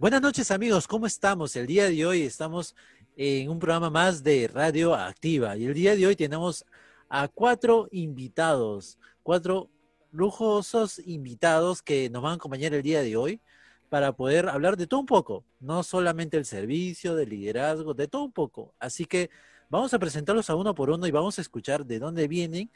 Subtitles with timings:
[0.00, 1.56] Buenas noches amigos, ¿cómo estamos?
[1.56, 2.76] El día de hoy estamos
[3.16, 6.64] en un programa más de Radio Activa y el día de hoy tenemos
[7.08, 9.68] a cuatro invitados, cuatro
[10.12, 13.40] lujosos invitados que nos van a acompañar el día de hoy
[13.88, 18.22] para poder hablar de todo un poco, no solamente el servicio, del liderazgo, de todo
[18.22, 18.72] un poco.
[18.78, 19.30] Así que
[19.68, 22.70] vamos a presentarlos a uno por uno y vamos a escuchar de dónde vienen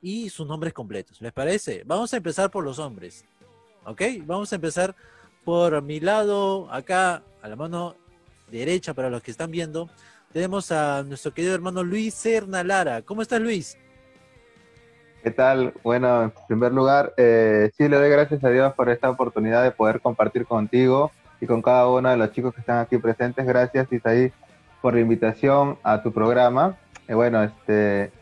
[0.00, 1.20] y sus nombres completos.
[1.20, 1.82] ¿Les parece?
[1.84, 3.24] Vamos a empezar por los hombres.
[3.84, 4.02] ¿Ok?
[4.26, 4.94] Vamos a empezar
[5.48, 7.94] por mi lado, acá a la mano
[8.50, 9.88] derecha para los que están viendo,
[10.30, 13.00] tenemos a nuestro querido hermano Luis Serna Lara.
[13.00, 13.78] ¿Cómo estás, Luis?
[15.22, 15.72] ¿Qué tal?
[15.82, 19.70] Bueno, en primer lugar, eh, sí le doy gracias a Dios por esta oportunidad de
[19.70, 23.46] poder compartir contigo y con cada uno de los chicos que están aquí presentes.
[23.46, 24.30] Gracias, Isaí,
[24.82, 26.76] por la invitación a tu programa.
[27.08, 28.12] Y bueno, este,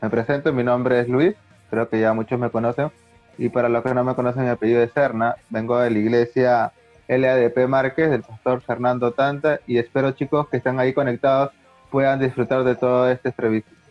[0.00, 1.36] me presento, mi nombre es Luis,
[1.70, 2.90] creo que ya muchos me conocen.
[3.38, 5.36] Y para los que no me conocen, mi apellido es Serna.
[5.50, 6.72] Vengo de la iglesia
[7.08, 9.60] LADP Márquez, del pastor Fernando Tanta.
[9.66, 11.50] Y espero, chicos, que están ahí conectados
[11.92, 13.34] puedan disfrutar de todo este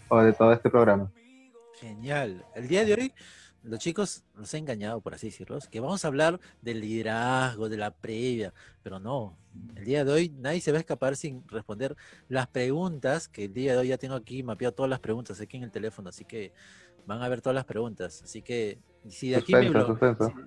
[0.09, 1.11] o de todo este programa.
[1.79, 2.43] Genial.
[2.55, 3.13] El día de hoy,
[3.63, 7.77] los chicos nos han engañado, por así decirlo, que vamos a hablar del liderazgo, de
[7.77, 9.37] la previa, pero no.
[9.75, 11.95] El día de hoy nadie se va a escapar sin responder
[12.27, 15.57] las preguntas, que el día de hoy ya tengo aquí mapeado todas las preguntas aquí
[15.57, 16.53] en el teléfono, así que
[17.05, 18.23] van a ver todas las preguntas.
[18.23, 19.71] Así que si de aquí, me,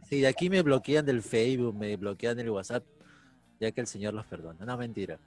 [0.09, 2.85] si, de aquí me bloquean del Facebook, me bloquean del WhatsApp,
[3.61, 4.65] ya que el Señor los perdona.
[4.65, 5.19] No, mentira.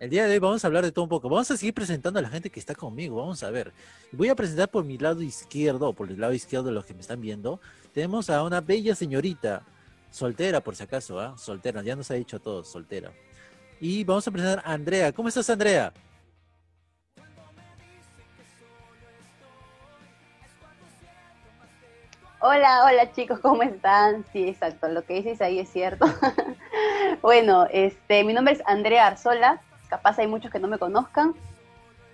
[0.00, 1.28] El día de hoy vamos a hablar de todo un poco.
[1.28, 3.16] Vamos a seguir presentando a la gente que está conmigo.
[3.16, 3.72] Vamos a ver.
[4.12, 7.00] Voy a presentar por mi lado izquierdo, por el lado izquierdo de los que me
[7.00, 7.60] están viendo.
[7.92, 9.62] Tenemos a una bella señorita,
[10.10, 11.38] soltera por si acaso, ¿ah?
[11.38, 13.12] Soltera, ya nos ha dicho a todos, soltera.
[13.80, 15.12] Y vamos a presentar a Andrea.
[15.12, 15.92] ¿Cómo estás, Andrea?
[22.46, 24.26] Hola, hola chicos, ¿cómo están?
[24.30, 26.04] Sí, exacto, lo que dices ahí es cierto.
[27.22, 31.34] bueno, este, mi nombre es Andrea Arzola, capaz hay muchos que no me conozcan.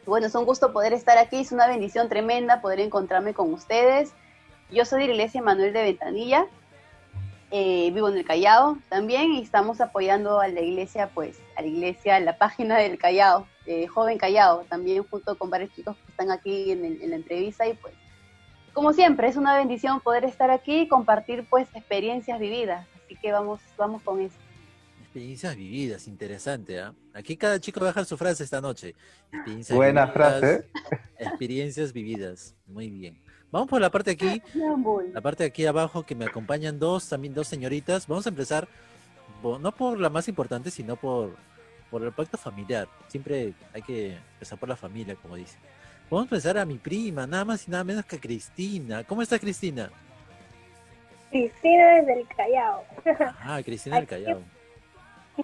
[0.06, 4.12] Bueno, es un gusto poder estar aquí, es una bendición tremenda poder encontrarme con ustedes.
[4.71, 6.47] Yo soy de la Iglesia Manuel de Ventanilla,
[7.50, 11.66] eh, vivo en el Callao también y estamos apoyando a la iglesia, pues, a la
[11.66, 13.49] iglesia, la página del Callao,
[13.93, 17.75] Joven Callao, también junto con varios chicos que están aquí en, en la entrevista y
[17.75, 17.94] pues
[18.72, 22.86] como siempre, es una bendición poder estar aquí y compartir pues experiencias vividas.
[23.04, 24.36] Así que vamos, vamos con eso.
[25.00, 26.81] Experiencias vividas, interesante.
[26.81, 26.94] ¿ah?
[27.14, 28.94] Aquí cada chico va a dejar su frase esta noche.
[29.70, 30.69] Buena frase.
[31.19, 32.54] Experiencias vividas.
[32.66, 33.20] Muy bien.
[33.50, 34.41] Vamos por la parte aquí,
[35.12, 38.06] la parte de aquí abajo que me acompañan dos, también dos señoritas.
[38.06, 38.69] Vamos a empezar,
[39.42, 41.34] no por la más importante, sino por,
[41.91, 42.87] por el pacto familiar.
[43.08, 45.58] Siempre hay que empezar por la familia, como dicen.
[46.10, 49.04] Vamos a empezar a mi prima, nada más y nada menos que a Cristina.
[49.04, 49.91] ¿Cómo está Cristina?
[51.31, 52.82] Cristina desde el Callao.
[53.44, 54.41] Ah, Cristina del Callao.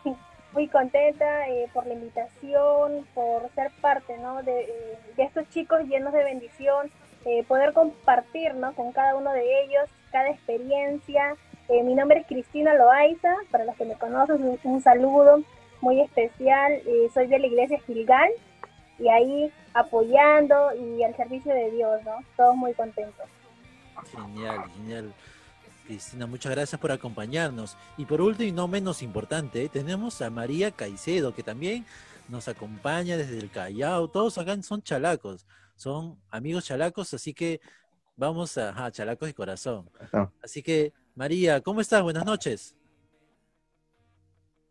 [0.53, 4.43] Muy contenta eh, por la invitación, por ser parte ¿no?
[4.43, 6.91] de, eh, estos chicos llenos de bendición,
[7.27, 8.75] eh, poder compartir ¿no?
[8.75, 11.37] con cada uno de ellos cada experiencia.
[11.69, 15.43] mi nombre es Cristina Loaiza, para los que me conocen, un, un saludo
[15.81, 16.81] muy especial.
[17.13, 18.31] soy de la iglesia Gilgal,
[18.99, 22.19] y ahí apoyando y al servicio de Dios, ¿no?
[22.37, 23.27] Todos muy contentos.
[24.11, 25.15] Genial, genial.
[25.87, 27.77] Cristina, muchas gracias por acompañarnos.
[27.97, 31.87] Y por último y no menos importante, tenemos a María Caicedo, que también
[32.29, 34.09] nos acompaña desde el Callao.
[34.09, 35.47] Todos acá son chalacos,
[35.77, 37.61] son amigos chalacos, así que
[38.17, 39.89] vamos a, chalacos de corazón.
[40.43, 42.03] Así que, María, ¿cómo estás?
[42.03, 42.75] Buenas noches.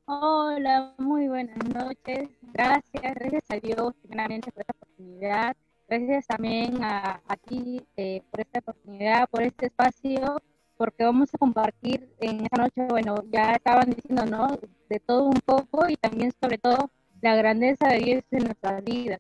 [0.08, 2.30] Hola, muy buenas noches.
[2.54, 5.58] Gracias, gracias a Dios primeramente por esta oportunidad.
[5.88, 10.40] Gracias también a, ti eh, por esta oportunidad, por este espacio,
[10.78, 14.60] porque vamos a compartir en esta noche, bueno, ya estaban diciendo, ¿no?
[14.90, 16.92] De todo un poco y también sobre todo
[17.22, 19.20] la grandeza de Dios en nuestras vidas.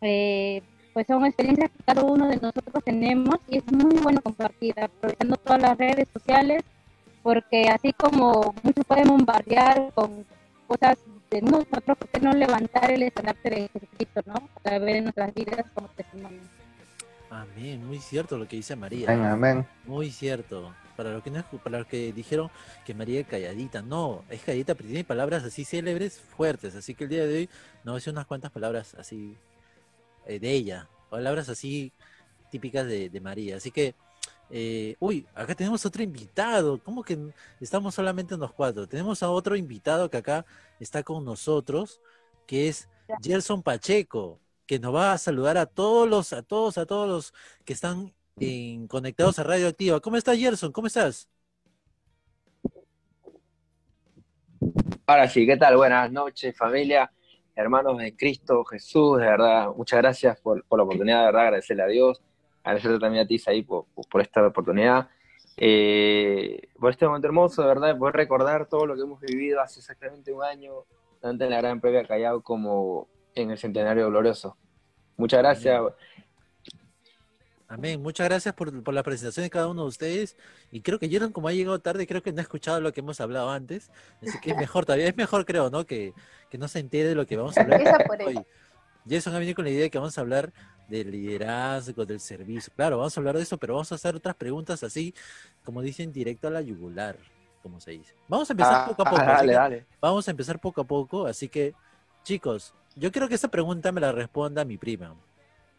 [0.00, 0.62] Eh,
[0.92, 5.36] pues son experiencias que cada uno de nosotros tenemos y es muy bueno compartir, aprovechando
[5.36, 6.64] todas las redes sociales
[7.24, 10.26] porque así como muchos pueden bombardear con
[10.68, 10.98] cosas
[11.30, 14.48] de nosotros, ¿por qué no levantar el estandarte de Jesucristo, no?
[14.62, 16.42] Para ver en nuestras vidas como testimonio.
[17.30, 19.10] Amén, muy cierto lo que dice María.
[19.10, 19.66] Amén, amén.
[19.86, 20.74] Muy cierto.
[20.98, 22.50] Para los que no, para los que dijeron
[22.84, 26.76] que María es calladita, no, es calladita, pero tiene palabras así célebres, fuertes.
[26.76, 27.50] Así que el día de hoy
[27.84, 29.34] nos decir unas cuantas palabras así
[30.26, 31.90] eh, de ella, palabras así
[32.50, 33.56] típicas de, de María.
[33.56, 33.94] Así que
[34.56, 36.78] eh, uy, acá tenemos otro invitado.
[36.78, 37.18] ¿Cómo que
[37.60, 38.86] estamos solamente los cuatro?
[38.86, 40.46] Tenemos a otro invitado que acá
[40.78, 42.00] está con nosotros,
[42.46, 42.88] que es
[43.20, 47.34] Gerson Pacheco, que nos va a saludar a todos los, a todos, a todos los
[47.64, 48.14] que están
[48.86, 49.98] conectados a Radio Activa.
[49.98, 50.70] ¿Cómo estás, Gerson?
[50.70, 51.28] ¿Cómo estás?
[55.04, 55.76] Ahora sí, ¿qué tal?
[55.76, 57.10] Buenas noches, familia,
[57.56, 61.86] hermanos de Cristo, Jesús, de verdad, muchas gracias por, la oportunidad, de verdad, agradecerle a
[61.88, 62.22] Dios,
[62.64, 65.08] agradecerle también a ti, Saí, por, por esta oportunidad,
[65.56, 69.60] eh, por este momento hermoso, de verdad, de poder recordar todo lo que hemos vivido
[69.60, 70.72] hace exactamente un año,
[71.20, 74.56] tanto en la Gran Previa Callao como en el Centenario Glorioso.
[75.16, 75.80] Muchas gracias.
[77.68, 78.00] Amén.
[78.02, 80.36] Muchas gracias por, la presentación de cada uno de ustedes.
[80.70, 83.00] Y creo que Jaron, como ha llegado tarde, creo que no ha escuchado lo que
[83.00, 83.90] hemos hablado antes.
[84.22, 85.08] Así que es mejor todavía.
[85.08, 85.86] Es mejor, creo, ¿no?
[85.86, 86.12] Que,
[86.58, 88.38] no se entere de lo que vamos a hablar hoy.
[89.08, 90.52] Jason ha venido con la idea de que vamos a hablar
[90.88, 92.72] del liderazgo, del servicio.
[92.74, 95.14] Claro, vamos a hablar de eso, pero vamos a hacer otras preguntas así,
[95.64, 97.16] como dicen, directo a la yugular,
[97.62, 98.14] como se dice.
[98.28, 99.22] Vamos a empezar ah, poco a poco.
[99.22, 99.86] dale, dale.
[100.00, 101.74] Vamos a empezar poco a poco, así que,
[102.22, 105.14] chicos, yo quiero que esa pregunta me la responda mi prima.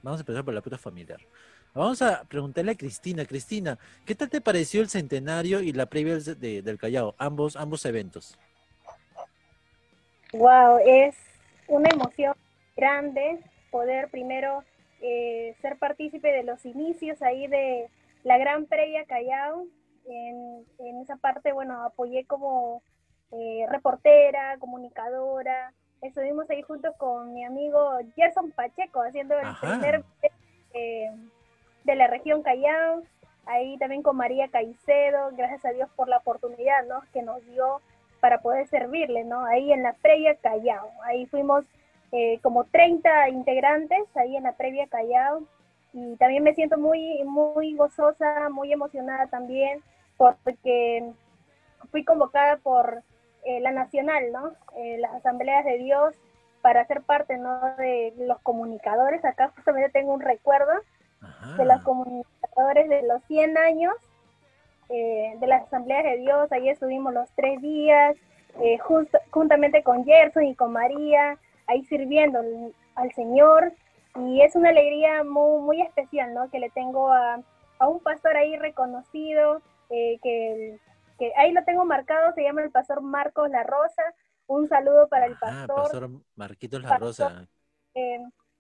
[0.02, 1.20] Vamos a empezar por la puta familiar.
[1.74, 3.26] Vamos a preguntarle a Cristina.
[3.26, 7.16] Cristina, ¿qué tal te pareció el centenario y la previa del Callao?
[7.18, 8.38] Ambos, ambos eventos.
[10.32, 11.16] Wow, es
[11.68, 12.34] una emoción
[12.78, 13.40] grande
[13.72, 14.64] poder primero
[15.08, 17.90] eh, ser partícipe de los inicios ahí de
[18.24, 19.68] la gran previa Callao.
[20.08, 20.66] En,
[21.02, 22.82] esa parte, bueno, apoyé como
[23.32, 25.74] eh, reportera, comunicadora.
[26.02, 30.04] Estuvimos ahí juntos con mi amigo Gerson Pacheco haciendo el primer
[30.74, 31.12] eh,
[31.84, 33.04] de la región Callao,
[33.46, 37.02] ahí también con María Caicedo, gracias a Dios por la oportunidad ¿no?
[37.14, 37.80] que nos dio
[38.20, 39.46] para poder servirle, ¿no?
[39.46, 41.64] Ahí en la previa Callao, ahí fuimos
[42.16, 45.44] eh, como 30 integrantes ahí en la previa Callao
[45.94, 49.82] y también me siento muy, muy gozosa, muy emocionada también
[50.18, 51.12] porque
[51.92, 53.04] fui convocada por
[53.46, 54.54] eh, la Nacional, ¿no?
[54.78, 56.16] Eh, las Asambleas de Dios
[56.62, 57.60] para ser parte, ¿no?
[57.78, 59.24] De los comunicadores.
[59.24, 60.72] Acá justamente tengo un recuerdo
[61.58, 63.94] de los comunicadores de los 100 años
[64.90, 66.52] eh, de las asambleas de Dios.
[66.52, 68.16] Ahí estuvimos los tres días,
[68.62, 68.78] eh,
[69.32, 72.40] juntamente con Gerson y con María, ahí sirviendo
[72.96, 73.74] al Señor.
[74.16, 76.50] Y es una alegría muy, muy especial, ¿no?
[76.50, 77.42] Que le tengo a,
[77.80, 80.80] a un pastor ahí reconocido, eh, que,
[81.20, 84.04] que, ahí lo tengo marcado, se llama el pastor Marcos La Rosa.
[84.48, 85.76] Un saludo para el pastor.
[85.76, 87.48] pastor Marquitos La Rosa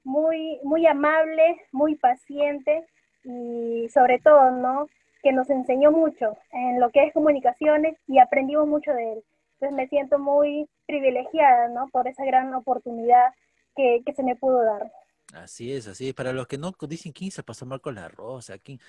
[0.06, 2.86] muy, muy amable, muy paciente
[3.24, 4.88] y sobre todo, ¿no?
[5.22, 9.24] Que nos enseñó mucho en lo que es comunicaciones y aprendimos mucho de él.
[9.66, 11.88] Entonces me siento muy privilegiada, ¿no?
[11.90, 13.34] Por esa gran oportunidad
[13.76, 14.92] que, que se me pudo dar.
[15.34, 16.14] Así es, así es.
[16.14, 18.80] Para los que no dicen quién se pasó Marcos La Rosa, quién,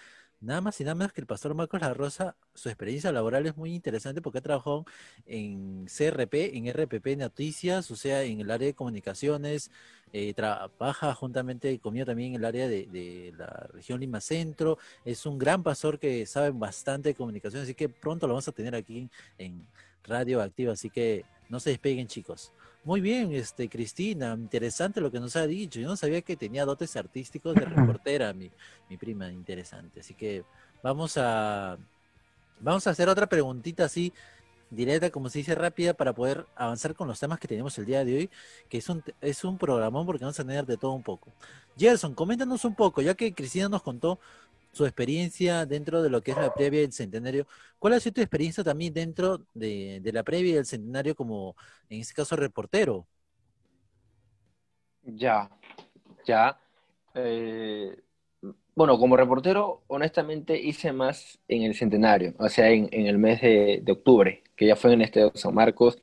[0.40, 3.56] nada más y nada menos que el pastor Marcos La Rosa, su experiencia laboral es
[3.56, 4.84] muy interesante porque ha trabajado
[5.24, 9.70] en CRP, en RPP Noticias, o sea, en el área de comunicaciones,
[10.12, 15.38] eh, trabaja juntamente conmigo también en el área de, la región Lima Centro, es un
[15.38, 19.08] gran pastor que sabe bastante de comunicación, así que pronto lo vamos a tener aquí
[19.38, 22.52] en Radio Activa, así que no se despeguen chicos.
[22.84, 25.80] Muy bien, este Cristina, interesante lo que nos ha dicho.
[25.80, 28.50] Yo no sabía que tenía dotes artísticos de reportera, mi,
[28.88, 30.00] mi prima, interesante.
[30.00, 30.44] Así que
[30.82, 31.76] vamos a
[32.60, 34.12] vamos a hacer otra preguntita así
[34.70, 38.04] directa, como se dice, rápida, para poder avanzar con los temas que tenemos el día
[38.04, 38.30] de hoy,
[38.68, 41.32] que es un, es un programón porque vamos a tener de todo un poco.
[41.78, 44.18] Gerson, coméntanos un poco, ya que Cristina nos contó
[44.76, 47.46] su experiencia dentro de lo que es la previa del centenario.
[47.78, 51.56] ¿Cuál ha sido tu experiencia también dentro de, la previa del centenario como,
[51.88, 53.06] en este caso, reportero?
[55.02, 55.48] Ya,
[56.26, 56.58] ya.
[57.14, 57.96] Eh,
[58.74, 63.82] bueno, como reportero, honestamente hice más en el centenario, o sea, en, el mes de,
[63.88, 66.02] octubre, que ya fue en este San Marcos.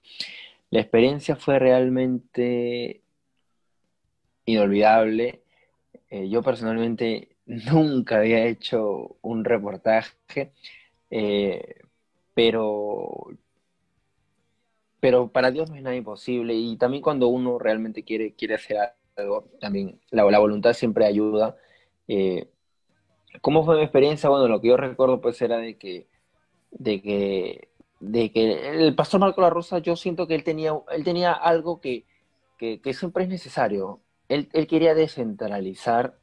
[0.72, 3.03] La experiencia fue realmente
[4.46, 5.44] inolvidable.
[6.10, 10.54] Eh, yo personalmente nunca había hecho un reportaje,
[11.10, 11.76] eh,
[12.34, 13.28] pero,
[15.00, 18.78] pero para Dios no es nada imposible y también cuando uno realmente quiere, quiere hacer
[19.18, 21.58] algo, también la, voluntad siempre ayuda.
[22.08, 22.50] Eh,
[23.42, 24.30] ¿Cómo fue mi experiencia?
[24.30, 26.08] Bueno, lo que yo recuerdo pues era de que,
[26.72, 27.70] de que,
[28.00, 31.82] de que el pastor Marco La Rosa, yo siento que él tenía, él tenía algo
[31.82, 32.06] que,
[32.58, 34.02] que, que siempre es necesario.
[34.30, 36.18] Él, él, quería descentralizar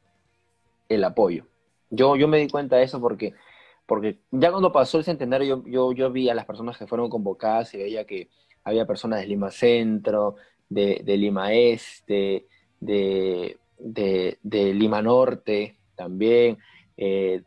[0.95, 1.45] el apoyo.
[1.89, 3.33] Yo, yo me di cuenta de eso porque,
[3.85, 7.73] porque ya cuando pasó el centenario yo, yo, vi a las personas que fueron convocadas
[7.73, 8.29] y veía que
[8.63, 10.35] había personas de Lima Centro,
[10.69, 12.47] de, Lima Este,
[12.79, 16.57] de, de, Lima Norte también.
[16.95, 17.43] Eh,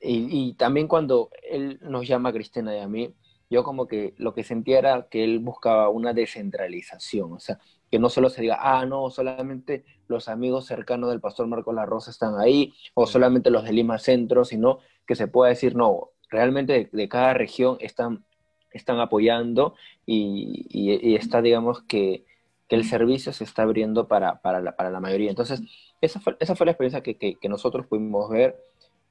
[0.00, 3.14] y, y, también cuando él nos llama a Cristina y a mí,
[3.50, 7.58] yo como que lo que sentía era que él buscaba una descentralización, o sea,
[7.90, 11.86] que no solo se diga, ah, no, solamente los amigos cercanos del pastor Marco La
[11.86, 16.10] Rosa están ahí, o solamente los de Lima Centro, sino que se pueda decir, no,
[16.30, 18.24] realmente de, cada región están
[18.70, 19.74] están apoyando
[20.06, 22.24] y, está, digamos, que,
[22.68, 25.30] el servicio se está abriendo para, para, la, para la mayoría.
[25.30, 25.62] Entonces,
[26.02, 28.62] esa fue, esa fue la experiencia que, que, nosotros pudimos ver.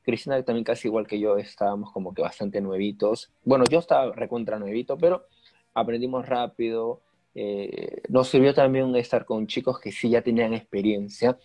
[0.03, 3.31] Cristina también casi igual que yo estábamos como que bastante nuevitos.
[3.43, 5.25] Bueno, yo estaba recontra nuevito, pero
[5.73, 7.01] aprendimos rápido.
[7.39, 11.37] Eh, nos sirvió también estar con chicos que sí ya tenían experiencia.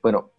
[0.00, 0.30] Bueno,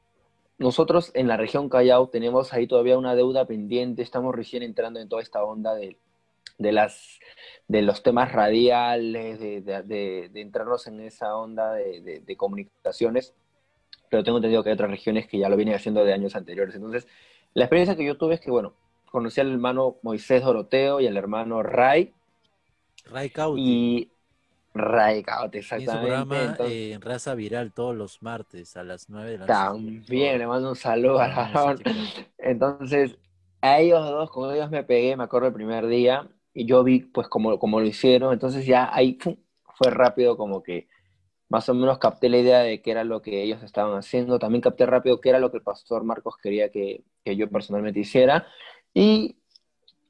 [0.57, 5.09] nosotros en la región Callao tenemos ahí todavía una deuda pendiente, estamos recién entrando en
[5.09, 5.97] toda esta onda de,
[6.57, 7.19] de las,
[7.67, 13.33] de los temas radiales, de, de, de entrarnos en esa onda de, comunicaciones,
[14.09, 16.73] pero tengo entendido que hay otras regiones que ya lo vienen haciendo de años anteriores.
[16.73, 17.05] Entonces,
[17.53, 18.75] la experiencia que yo tuve es que, bueno,
[19.11, 22.13] conocí al hermano Moisés Doroteo y al hermano Ray.
[23.11, 23.61] Ray Cauti.
[23.61, 24.14] Y
[24.75, 25.93] Ray Cauti, exactamente.
[25.93, 29.55] En su programa en Raza Viral todos los martes a las 9 de la noche.
[29.55, 31.77] También, le mando un saludo a la
[32.37, 33.17] Entonces,
[33.61, 36.99] a ellos dos, con ellos me pegué, me acuerdo el primer día, y yo vi
[36.99, 39.17] pues como, como lo hicieron, entonces ya ahí
[39.75, 40.89] fue rápido como que
[41.47, 44.61] más o menos capté la idea de qué era lo que ellos estaban haciendo, también
[44.61, 48.45] capté rápido qué era lo que el pastor Marcos quería que, que yo personalmente hiciera.
[48.93, 49.37] Y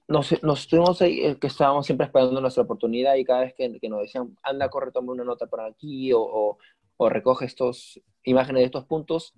[0.08, 3.80] nos, nos estuvimos ahí, eh, que estábamos siempre esperando nuestra oportunidad y cada vez que,
[3.80, 6.58] que nos decían, anda, corre, toma una nota por aquí o,
[6.98, 9.34] o, recoge estos imágenes de estos puntos,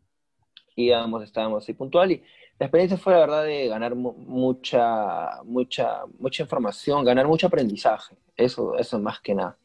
[0.76, 2.24] íbamos, estábamos ahí puntual y
[2.60, 8.16] la experiencia fue la verdad de ganar mucha, mucha, mucha información, ganar mucho aprendizaje.
[8.36, 9.58] Eso, eso más que nada.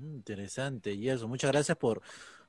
[0.00, 2.02] interesante, y eso, muchas gracias por,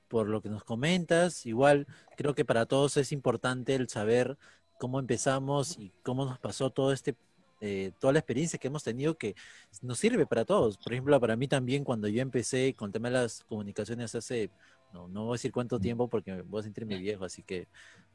[0.08, 1.46] por lo que nos comentas.
[1.46, 4.38] Igual creo que para todos es importante el saber
[4.78, 7.16] cómo empezamos y cómo nos pasó todo este
[7.62, 9.36] eh, toda la experiencia que hemos tenido que
[9.82, 10.78] nos sirve para todos.
[10.78, 14.50] Por ejemplo, para mí también cuando yo empecé con el tema de las comunicaciones hace,
[14.92, 17.68] no, no voy a decir cuánto tiempo porque voy a sentirme viejo, así que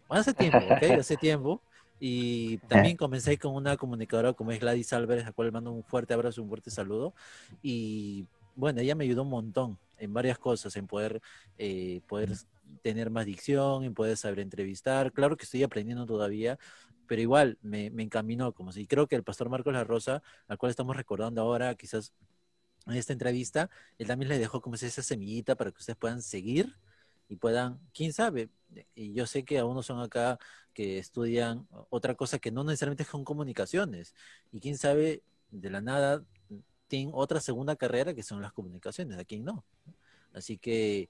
[0.08, 0.98] hace tiempo, ¿ok?
[0.98, 1.62] Hace tiempo.
[1.98, 5.72] Y también comencé con una comunicadora como es Gladys Álvarez, a la cual le mando
[5.72, 7.14] un fuerte abrazo, un fuerte saludo.
[7.62, 11.22] Y bueno, ella me ayudó un montón en varias cosas, en poder,
[11.56, 12.30] eh, poder
[12.82, 15.12] tener más dicción, en poder saber entrevistar.
[15.12, 16.58] Claro que estoy aprendiendo todavía,
[17.06, 20.70] pero igual me, encaminó, como si creo que el pastor Marcos La Rosa, al cual
[20.70, 22.12] estamos recordando ahora, quizás
[22.86, 26.22] en esta entrevista, él también le dejó como si esa semillita para que ustedes puedan
[26.22, 26.76] seguir
[27.28, 28.50] y puedan, quién sabe,
[28.94, 30.38] y yo sé que algunos son acá
[30.72, 34.14] que estudian otra cosa que no necesariamente son comunicaciones,
[34.52, 36.22] y quién sabe, de la nada
[36.88, 39.64] tienen otra segunda carrera que son las comunicaciones, a quién no.
[40.32, 41.08] Así que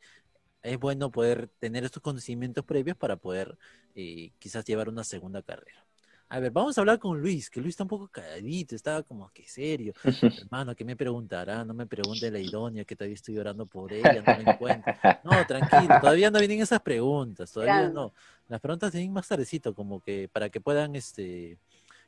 [0.62, 3.58] es bueno poder tener estos conocimientos previos para poder
[3.94, 5.85] eh, quizás llevar una segunda carrera.
[6.28, 9.28] A ver, vamos a hablar con Luis, que Luis está un poco calladito, estaba como
[9.30, 9.92] que serio.
[10.42, 11.64] Hermano, ¿qué me preguntará?
[11.64, 14.92] No me pregunte la idónea, que todavía estoy llorando por ella, no me encuentro.
[15.22, 18.12] No, tranquilo, todavía no vienen esas preguntas, todavía no.
[18.48, 21.58] Las preguntas vienen más tardecito, como que para que puedan este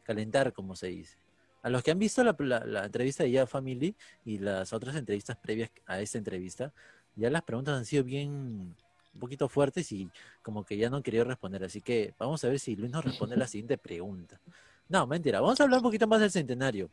[0.02, 1.16] calentar, como se dice.
[1.62, 2.34] A los que han visto la,
[2.66, 3.94] la entrevista de Ya Family
[4.24, 6.72] y las otras entrevistas previas a esta entrevista,
[7.14, 8.74] ya las preguntas han sido bien
[9.14, 10.08] un poquito fuertes y
[10.42, 11.64] como que ya no quería responder.
[11.64, 14.40] Así que vamos a ver si Luis nos responde la siguiente pregunta.
[14.88, 15.40] No, mentira.
[15.40, 16.90] Vamos a hablar un poquito más del centenario.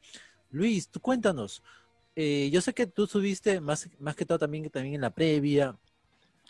[0.51, 1.63] Luis, tú cuéntanos.
[2.15, 5.77] Eh, yo sé que tú subiste más, más que todo también, también en la previa.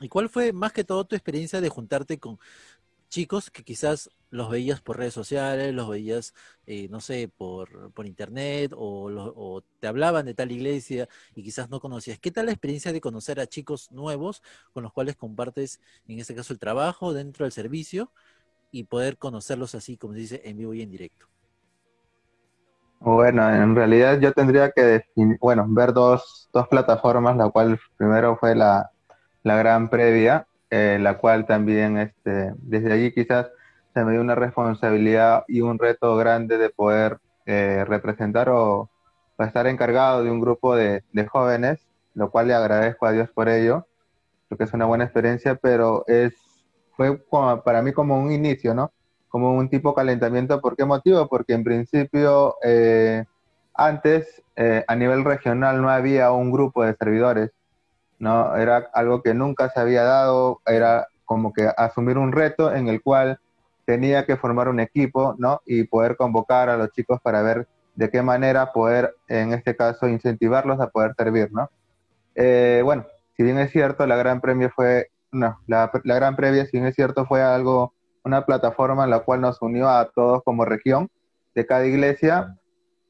[0.01, 2.37] ¿Y cuál fue más que todo tu experiencia de juntarte con
[3.09, 6.33] chicos que quizás los veías por redes sociales, los veías,
[6.65, 11.79] eh, no sé, por, por internet o, te hablaban de tal iglesia y quizás no
[11.79, 12.19] conocías.
[12.19, 14.43] ¿Qué tal la experiencia de conocer a chicos nuevos
[14.73, 18.11] con los cuales compartes, en este caso, el trabajo dentro del servicio
[18.71, 21.27] y poder conocerlos así, como se dice, en vivo y en directo?
[22.99, 25.05] Bueno, en realidad yo tendría que
[25.39, 28.91] bueno, ver dos, dos plataformas, la cual primero fue la,
[29.43, 33.47] la gran previa, eh, la cual también este, desde allí quizás
[33.93, 38.89] se me dio una responsabilidad y un reto grande de poder eh, representar o,
[39.39, 41.01] estar encargado de un grupo de,
[41.31, 41.79] jóvenes,
[42.13, 43.87] lo cual le agradezco a Dios por ello,
[44.49, 46.33] porque es una buena experiencia, pero es
[46.97, 47.21] fue
[47.63, 48.91] para mí como un inicio, ¿no?
[49.29, 50.59] Como un tipo calentamiento.
[50.59, 51.29] ¿Por qué motivo?
[51.29, 53.23] Porque en principio, eh,
[53.73, 54.43] antes,
[54.87, 57.51] a nivel regional no había un grupo de servidores
[58.25, 58.55] ¿no?
[58.55, 63.03] Era algo que nunca se había dado, era como que asumir un reto en el
[63.03, 63.39] cual
[63.85, 65.61] tenía que formar un equipo, ¿no?
[65.63, 70.07] Y poder convocar a los chicos para ver de qué manera poder, en este caso,
[70.07, 71.69] incentivarlos a poder servir, ¿no?
[72.33, 73.05] Eh, bueno,
[73.37, 76.87] si bien es cierto, la Gran Premio fue, no, la, la Gran Previa, si bien
[76.87, 81.11] es cierto, fue algo, una plataforma en la cual nos unió a todos como región
[81.53, 82.57] de cada iglesia,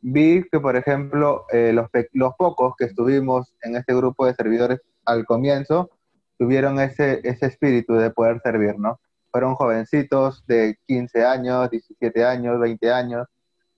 [0.02, 4.82] vi que, por ejemplo, eh, los, los pocos que estuvimos en este grupo de servidores
[5.06, 5.90] al comienzo
[6.38, 9.00] tuvieron ese, ese espíritu de poder servir, ¿no?
[9.32, 13.28] Fueron jovencitos de 15 años, 17 años, 20 años,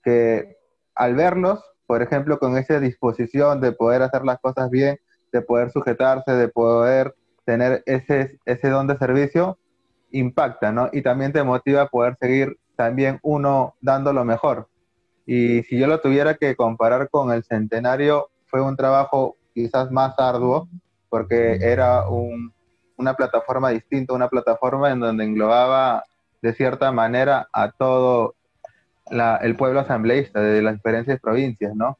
[0.02, 0.56] que
[0.94, 5.00] al verlos por ejemplo, con esa disposición de poder hacer las cosas bien,
[5.32, 7.14] de poder sujetarse, de poder
[7.46, 9.58] tener ese, ese don de servicio,
[10.10, 10.90] impacta, ¿no?
[10.92, 14.68] Y también te motiva a poder seguir también uno dando lo mejor.
[15.30, 20.18] Y si yo lo tuviera que comparar con el centenario, fue un trabajo quizás más
[20.18, 20.68] arduo,
[21.10, 22.04] porque era
[22.96, 26.04] una plataforma distinta, una plataforma en donde englobaba
[26.40, 28.36] de cierta manera a todo
[29.42, 31.98] el pueblo asambleísta de las diferentes provincias, ¿no?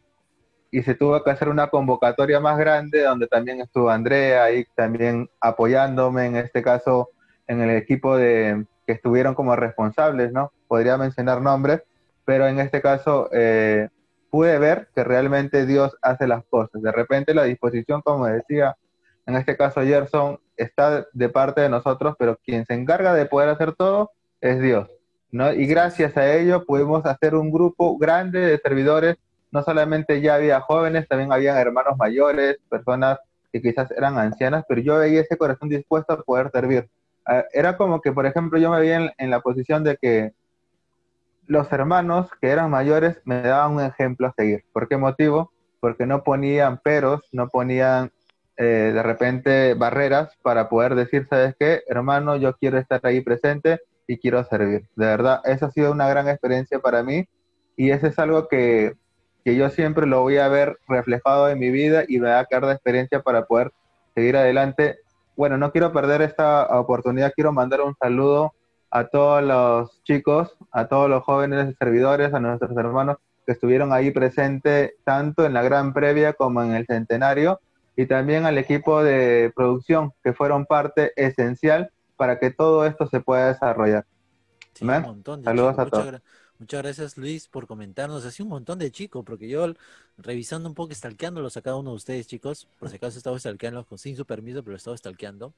[0.71, 5.29] y se tuvo que hacer una convocatoria más grande donde también estuvo Andrea ahí también
[5.41, 7.11] apoyándome en este caso
[7.47, 10.53] en el equipo de que estuvieron como responsables, ¿no?
[10.67, 11.83] Podría mencionar nombres,
[12.29, 13.89] pero en este caso eh,
[14.29, 16.83] pude ver que realmente Dios hace las cosas.
[16.83, 18.77] De repente la disposición, como decía,
[19.25, 23.49] en este caso Gerson, está de parte de nosotros, pero quien se encarga de poder
[23.49, 24.11] hacer todo
[24.43, 24.91] es Dios,
[25.31, 25.55] ¿no?
[25.55, 29.17] Y gracias a ello pudimos hacer un grupo grande de servidores
[29.51, 33.19] no solamente ya había jóvenes, también había hermanos mayores, personas
[33.51, 36.91] que quizás eran ancianas, pero yo veía ese corazón dispuesto a poder servir.
[37.25, 40.33] Ah, era como que, por ejemplo, yo me veía en, la posición de que
[41.49, 44.65] los hermanos que eran mayores me daban un ejemplo a seguir.
[44.73, 45.51] ¿Por qué motivo?
[45.81, 48.13] Porque no ponían peros, no ponían
[48.57, 51.83] eh, de repente barreras para poder decir, ¿sabes qué?
[51.89, 54.89] Hermano, yo quiero estar ahí presente y quiero servir.
[54.95, 57.27] De verdad, esa ha sido una gran experiencia para mí
[57.77, 58.95] y eso es algo que
[59.49, 62.45] que yo siempre lo voy a ver reflejado en mi vida y me va a
[62.45, 63.73] quedar de experiencia para poder
[64.15, 64.99] seguir adelante.
[65.39, 68.53] Bueno, no quiero perder esta oportunidad, quiero mandar un saludo
[68.91, 73.17] a todos los chicos, a todos los jóvenes servidores, a nuestros hermanos
[73.47, 77.61] que estuvieron ahí presentes tanto en la gran previa como en el centenario
[77.97, 83.21] y también al equipo de producción que fueron parte esencial para que todo esto se
[83.21, 84.05] pueda desarrollar.
[85.45, 86.05] Saludos a todos.
[86.05, 86.23] Muchas
[86.59, 88.25] gracias Luis por comentarnos.
[88.25, 89.73] Así un montón de chicos, porque yo
[90.17, 93.87] revisando un poco, stalkeándolos a cada uno de ustedes, chicos, por si acaso estaba stalkeándolos
[94.01, 95.55] sin su permiso, pero estaba stalkeando.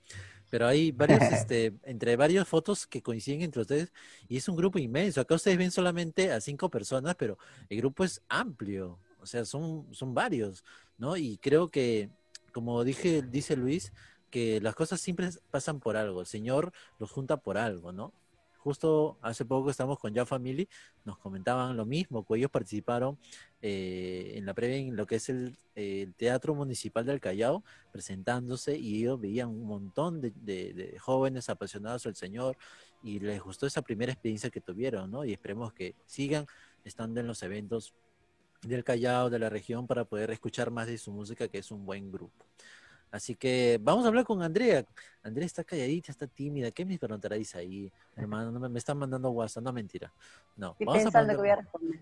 [0.51, 3.93] Pero hay varios, este, entre varias fotos que coinciden entre ustedes,
[4.29, 5.21] y es un grupo inmenso.
[5.21, 8.99] Acá ustedes ven solamente a cinco personas, pero el grupo es amplio.
[9.23, 10.65] O sea, son, son varios,
[10.99, 11.17] ¿no?
[11.17, 12.11] Y creo que,
[12.53, 13.93] como dije, dice Luis,
[14.31, 16.21] que las cosas siempre pasan por algo.
[16.21, 18.13] El Señor los junta por algo, ¿no?
[18.63, 20.69] Justo hace poco estamos con Ya Family,
[21.07, 23.19] nos comentaban lo mismo, que ellos participaron
[23.63, 25.57] eh, en la previa en lo que es el,
[26.19, 32.59] Teatro Municipal del Callao, presentándose y ellos veían un montón de, jóvenes apasionados al Señor
[33.03, 35.25] y les gustó esa primera experiencia que tuvieron, ¿no?
[35.25, 36.45] Y esperemos que sigan
[36.85, 37.95] estando en los eventos
[38.61, 41.87] del Callao, de la región, para poder escuchar más de su música, que es un
[41.87, 42.45] buen grupo.
[43.11, 44.85] Así que vamos a hablar con Andrea.
[45.23, 46.71] Andrea está calladita, está tímida.
[46.71, 47.91] ¿Qué me preguntaréis ahí?
[48.17, 50.13] Hermano, me, están mandando WhatsApp, no mentira.
[50.57, 52.01] No, Estoy vamos pensando a que voy a responder.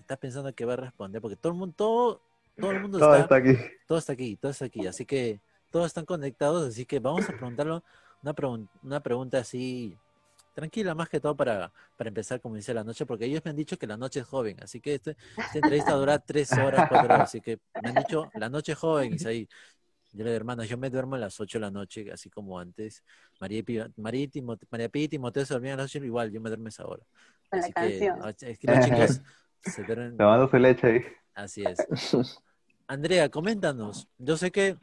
[0.00, 2.20] Está, pensando que va a responder, porque todo el mundo, todo,
[2.58, 3.56] todo el mundo todo está, aquí.
[3.86, 4.86] Todo está aquí, todo está aquí.
[4.86, 5.40] Así que
[5.70, 7.82] todos están conectados, así que vamos a preguntarlo
[8.22, 9.98] una, una pregunta así
[10.54, 13.56] tranquila, más que todo para, para empezar, como dice la noche, porque ellos me han
[13.56, 17.12] dicho que la noche es joven, así que este, esta entrevista dura tres horas, cuatro
[17.12, 19.48] horas, así que me han dicho la noche es joven, y ahí
[20.14, 23.02] yo le digo, yo me duermo a las 8 de la noche, así como antes.
[23.40, 24.28] María, y María,
[24.70, 26.86] María Pía y Timoteo se dormían a las 8, igual, yo me duermo a esa
[26.86, 27.02] hora.
[27.50, 28.18] Con la canción.
[28.22, 29.20] Ah, es que los chicos
[29.62, 30.62] se duermen.
[30.62, 31.02] Leche ahí.
[31.34, 31.78] Así es.
[32.86, 34.08] Andrea, coméntanos.
[34.18, 34.76] Yo sé que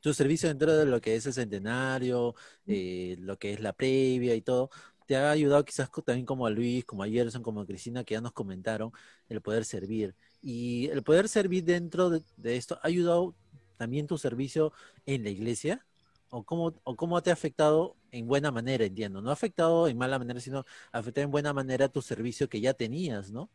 [0.00, 2.34] tu servicio dentro de lo que es el centenario,
[2.66, 4.70] eh, lo que es la previa y todo,
[5.06, 8.14] te ha ayudado quizás también como a Luis, como a Gerson, como a Cristina, que
[8.14, 8.90] ya nos comentaron,
[9.28, 10.14] el poder servir.
[10.42, 13.34] Y el poder servir dentro de, de esto ha ayudado
[13.78, 14.72] también tu servicio
[15.06, 15.86] en la iglesia?
[16.30, 19.22] ¿O cómo, ¿O cómo te ha afectado en buena manera, entiendo?
[19.22, 22.74] No ha afectado en mala manera, sino afectado en buena manera tu servicio que ya
[22.74, 23.48] tenías, ¿no?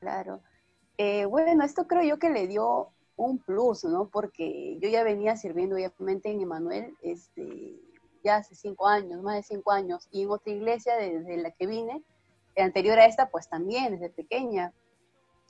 [0.00, 0.42] Claro.
[0.98, 4.08] Eh, bueno, esto creo yo que le dio un plus, ¿no?
[4.08, 7.80] Porque yo ya venía sirviendo obviamente en Emanuel este,
[8.24, 11.66] ya hace cinco años, más de cinco años, y en otra iglesia desde la que
[11.66, 12.02] vine,
[12.56, 14.72] anterior a esta, pues también, desde pequeña.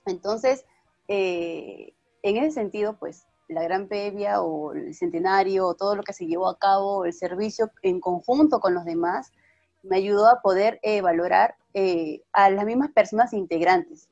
[0.07, 0.65] Entonces,
[1.09, 6.15] eh, en ese sentido, pues la Gran Previa o el Centenario o todo lo que
[6.15, 9.31] se llevó a cabo, el servicio en conjunto con los demás,
[9.83, 14.09] me ayudó a poder eh, valorar eh, a las mismas personas integrantes.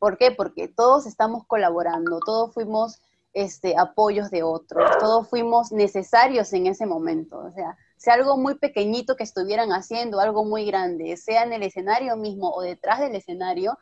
[0.00, 0.32] ¿Por qué?
[0.32, 3.00] Porque todos estamos colaborando, todos fuimos
[3.32, 7.38] este, apoyos de otros, todos fuimos necesarios en ese momento.
[7.38, 11.62] O sea, sea algo muy pequeñito que estuvieran haciendo, algo muy grande, sea en el
[11.62, 13.78] escenario mismo o detrás del escenario,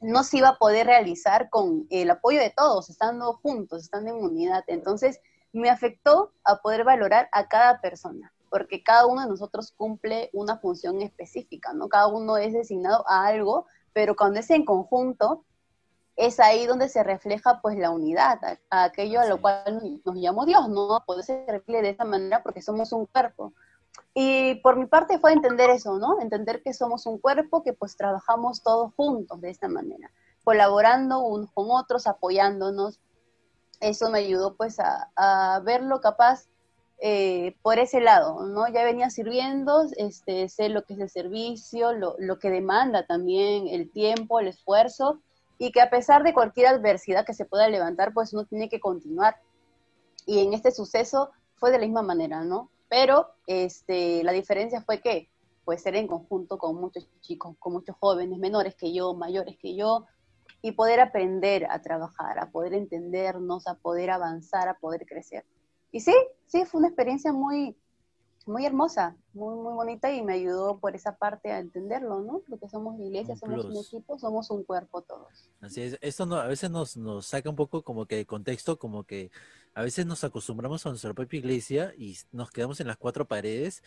[0.00, 4.16] no se iba a poder realizar con el apoyo de todos, estando juntos, estando en
[4.16, 4.64] unidad.
[4.66, 5.20] Entonces,
[5.52, 10.58] me afectó a poder valorar a cada persona, porque cada uno de nosotros cumple una
[10.58, 11.88] función específica, ¿no?
[11.88, 15.44] Cada uno es designado a algo, pero cuando es en conjunto,
[16.16, 18.38] es ahí donde se refleja pues la unidad,
[18.70, 21.02] a, aquello a lo cual nos llamó Dios, ¿no?
[21.06, 23.52] Poder reflejar de esta manera porque somos un cuerpo.
[24.14, 26.20] Y por mi parte fue entender eso, ¿no?
[26.20, 30.10] Entender que somos un cuerpo, que pues trabajamos todos juntos de esta manera,
[30.44, 33.00] colaborando unos con otros, apoyándonos.
[33.80, 36.46] Eso me ayudó pues a, verlo capaz
[37.02, 38.68] eh, por ese lado, ¿no?
[38.68, 43.68] Ya venía sirviendo, este, sé lo que es el servicio, lo, lo que demanda también
[43.68, 45.20] el tiempo, el esfuerzo,
[45.56, 48.80] y que a pesar de cualquier adversidad que se pueda levantar, pues uno tiene que
[48.80, 49.36] continuar.
[50.26, 52.70] Y en este suceso fue de la misma manera, ¿no?
[52.90, 55.30] Pero este, la diferencia fue que,
[55.64, 59.76] pues, ser en conjunto con muchos chicos, con muchos jóvenes, menores que yo, mayores que
[59.76, 60.06] yo,
[60.60, 65.46] y poder aprender a trabajar, a poder entendernos, a poder avanzar, a poder crecer.
[65.92, 66.14] Y sí,
[66.46, 67.76] sí, fue una experiencia muy,
[68.46, 72.42] muy hermosa, muy, muy bonita y me ayudó por esa parte a entenderlo, ¿no?
[72.48, 75.50] Porque somos iglesia, somos un equipo, somos un cuerpo todos.
[75.60, 78.78] Así es, esto no, a veces nos, nos saca un poco como que de contexto,
[78.78, 79.30] como que
[79.74, 83.82] a veces nos acostumbramos a nuestra propia iglesia y nos quedamos en las cuatro paredes,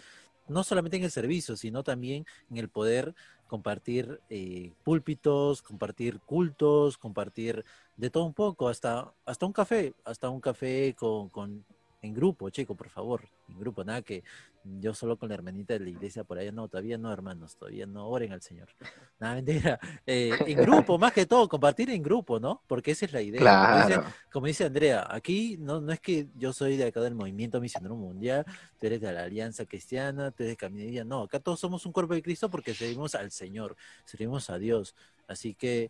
[0.48, 3.16] no solamente en el servicio, sino también en el poder
[3.48, 7.66] compartir eh, púlpitos, compartir cultos, compartir
[7.98, 11.66] de todo un poco, hasta, hasta un café, hasta un café con, con
[12.04, 14.24] en grupo, chico, por favor, en grupo, nada que
[14.66, 17.86] yo solo con la hermanita de la iglesia por allá, no, todavía no, hermanos, todavía
[17.86, 18.68] no, oren al Señor.
[19.20, 19.80] Nada, mentira.
[20.06, 22.62] Eh, en grupo, más que todo, compartir en grupo, ¿no?
[22.68, 23.40] Porque esa es la idea.
[24.30, 27.96] Como, dice, Andrea, aquí no, no es que yo soy de acá del movimiento misionero
[27.96, 28.46] mundial,
[28.82, 31.94] tú eres de la Alianza Cristiana, tú eres de Caminería, no, acá todos somos un
[31.94, 34.94] cuerpo de Cristo porque servimos al Señor, servimos a Dios.
[35.26, 35.90] Así que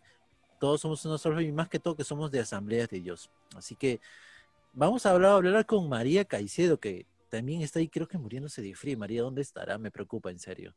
[0.60, 3.32] todos somos nosotros y más que todo que somos de asambleas de Dios.
[3.56, 4.00] Así que
[4.76, 8.74] Vamos a hablar, hablar con María Caicedo, que también está ahí, creo que muriéndose de
[8.74, 8.98] frío.
[8.98, 9.78] María, ¿dónde estará?
[9.78, 10.74] Me preocupa, en serio.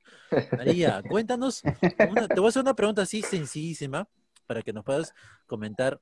[0.53, 2.07] María, cuéntanos, te
[2.37, 4.07] voy a hacer una pregunta así sencillísima
[4.47, 5.15] para que nos puedas
[5.47, 5.99] comentar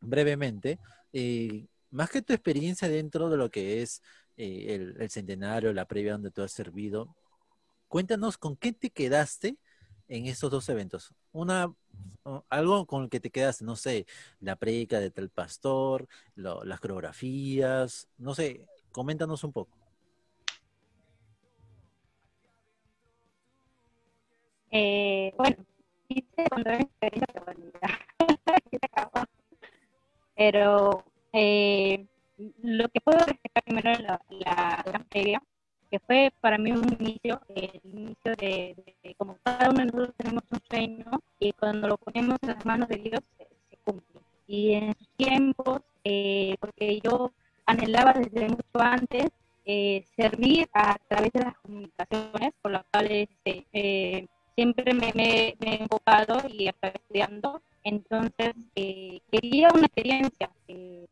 [0.00, 0.78] brevemente.
[1.12, 4.02] Eh, más que tu experiencia dentro de lo que es
[4.38, 7.14] eh, el, el, centenario, la previa donde tú has servido,
[7.88, 9.58] cuéntanos con qué te quedaste
[10.08, 11.14] en estos dos eventos?
[11.32, 11.72] Una,
[12.48, 14.06] algo con el que te quedas, no sé,
[14.40, 19.76] la predica de tal pastor, las coreografías, no sé, coméntanos un poco.
[24.70, 25.56] Eh, bueno,
[26.08, 27.42] hice cuando era experiencia
[30.34, 32.06] pero eh,
[32.62, 35.42] lo que puedo destacar primero la, la previa,
[35.92, 38.74] que fue para mí un inicio, el inicio de,
[39.18, 41.04] como cada uno de nosotros tenemos un sueño
[41.38, 44.22] y cuando lo ponemos en las manos de Dios se, cumple.
[44.46, 47.30] Y en sus tiempos, eh, porque yo
[47.66, 49.26] anhelaba desde mucho antes
[49.66, 55.12] eh, servir a través de las comunicaciones, por las cuales eh, siempre me,
[55.60, 57.60] he enfocado y estaba estudiando.
[57.84, 60.48] Entonces, quería una experiencia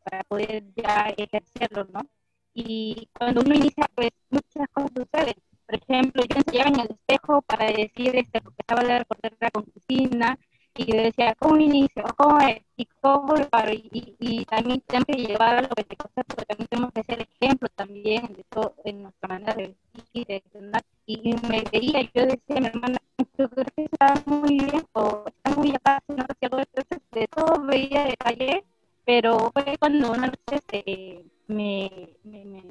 [0.03, 2.01] para poder ya ejercerlo, ¿no?
[2.53, 5.35] Y cuando uno inicia, pues muchas cosas suceden.
[5.65, 9.63] Por ejemplo, yo ensayaba en el espejo para decir, este, porque estaba de reportera con
[9.63, 10.37] Cristina,
[10.75, 12.03] y yo decía, ¿cómo inicio?
[12.15, 12.61] ¿Cómo es?
[12.77, 13.73] ¿Y cómo lo paro?
[13.73, 18.43] Y, y, también siempre llevar a que porque también tenemos que ser ejemplo también de
[18.49, 19.75] todo, en nuestra manera de
[20.13, 20.81] vivir, de entender.
[21.05, 22.97] Y me veía, yo decía, mi hermana,
[23.37, 28.05] yo creo que está muy bien, o está muy acá, no sé, de todo veía
[28.05, 28.63] detalle,
[29.05, 32.63] pero fue cuando una noche se me, me,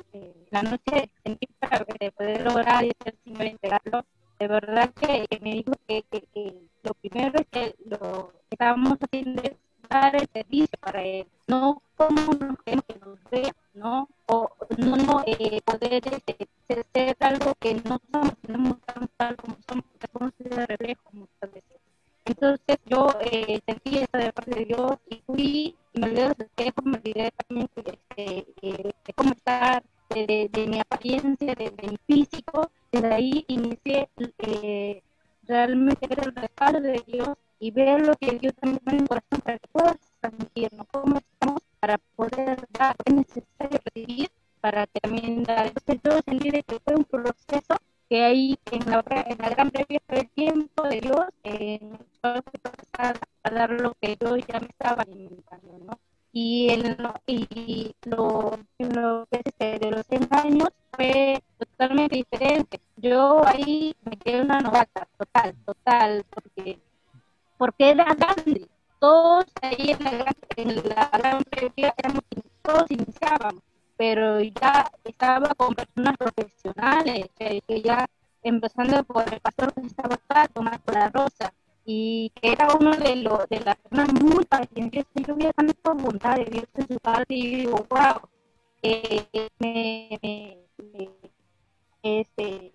[0.50, 4.04] la noche sentí para poder lograr y ser Señor entregarlo,
[4.38, 9.42] de verdad que, me dijo que, que, lo primero es que lo que estábamos haciendo
[9.42, 9.52] es
[9.88, 14.08] dar el servicio para él, no como nos queremos que nos vea, ¿no?
[14.26, 16.48] O no, no eh, poder este,
[16.92, 21.52] ser, algo que no somos, no mostramos tal como somos, porque somos de reflejo muchas
[21.52, 21.80] veces.
[22.24, 26.28] Entonces yo eh, sentí eso de parte de Dios y fui y me olvidé de
[26.28, 31.96] los espejos, me olvidé también de, de, cómo estar, de, de, mi apariencia, de, mi
[32.06, 32.70] físico.
[32.92, 35.02] Desde ahí inicié eh,
[35.46, 39.08] realmente ver el respaldo de Dios y ver lo que Dios también pone en mi
[39.08, 44.30] corazón para que puedas transmitirnos cómo estamos para poder dar lo que es necesario recibir
[44.60, 45.66] para también dar.
[45.66, 47.76] Entonces yo sentí que fue un proceso
[48.10, 52.42] que ahí en la, en la gran previa fue el tiempo de Dios en a,
[53.44, 55.96] a dar lo que yo ya me estaba alimentando.
[56.32, 62.80] Y, en lo, y lo, lo este, de los 100 años fue totalmente diferente.
[62.96, 66.80] Yo ahí me quedé una novata, total, total, porque,
[67.58, 68.68] porque era grande.
[68.98, 72.24] Todos ahí en la gran, en la gran previa éramos,
[72.62, 73.69] todos iniciábamos
[74.00, 78.06] pero ya estaba con personas profesionales, que, ya
[78.42, 81.52] empezando por el pastor que estaba acá, Tomás la Rosa,
[81.84, 86.36] y que era uno de, los de las personas muy pacientes, yo vi tanta voluntad
[86.36, 88.22] de Dios en su parte y digo, wow,
[88.80, 89.26] eh,
[89.58, 91.10] me, me, me,
[92.02, 92.72] este,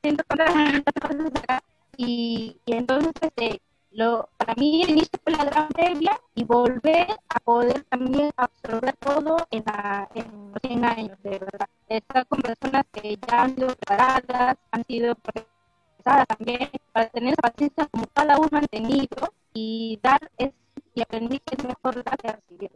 [0.00, 1.62] siento tantas cosas acá
[1.98, 3.60] y, y entonces este,
[3.94, 8.94] lo, para mí el inicio fue la gran previa y volver a poder también absorber
[8.96, 11.68] todo en, la, en los 100 años, de verdad.
[11.88, 17.50] Estar con personas que ya han sido preparadas, han sido procesadas también, para tener la
[17.50, 20.52] paciencia como cada uno ha tenido y dar es,
[20.94, 22.70] y aprendí que es mejor dar que recibir.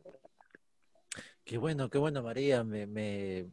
[1.44, 2.62] Qué bueno, qué bueno, María.
[2.62, 3.46] Me, me,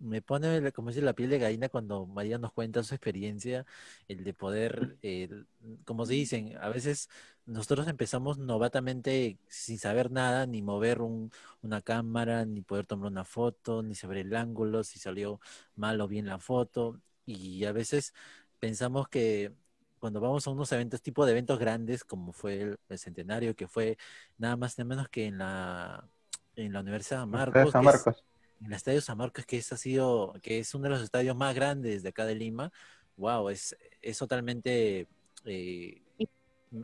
[0.00, 3.66] me pone, como dice, la piel de gallina cuando María nos cuenta su experiencia,
[4.08, 5.46] el de poder, el,
[5.84, 7.08] como se dicen, a veces
[7.46, 11.30] nosotros empezamos novatamente sin saber nada, ni mover un,
[11.62, 15.40] una cámara, ni poder tomar una foto, ni saber el ángulo, si salió
[15.76, 18.14] mal o bien la foto, y a veces
[18.58, 19.52] pensamos que
[19.98, 23.68] cuando vamos a unos eventos, tipo de eventos grandes, como fue el, el centenario, que
[23.68, 23.98] fue
[24.38, 26.08] nada más ni menos que en la,
[26.56, 28.24] en la Universidad de Marcos, San Marcos.
[28.60, 31.36] En el Estadio San Marcos, que es, ha sido, que es uno de los estadios
[31.36, 32.72] más grandes de acá de Lima,
[33.16, 35.08] wow, es, es totalmente
[35.44, 36.02] eh,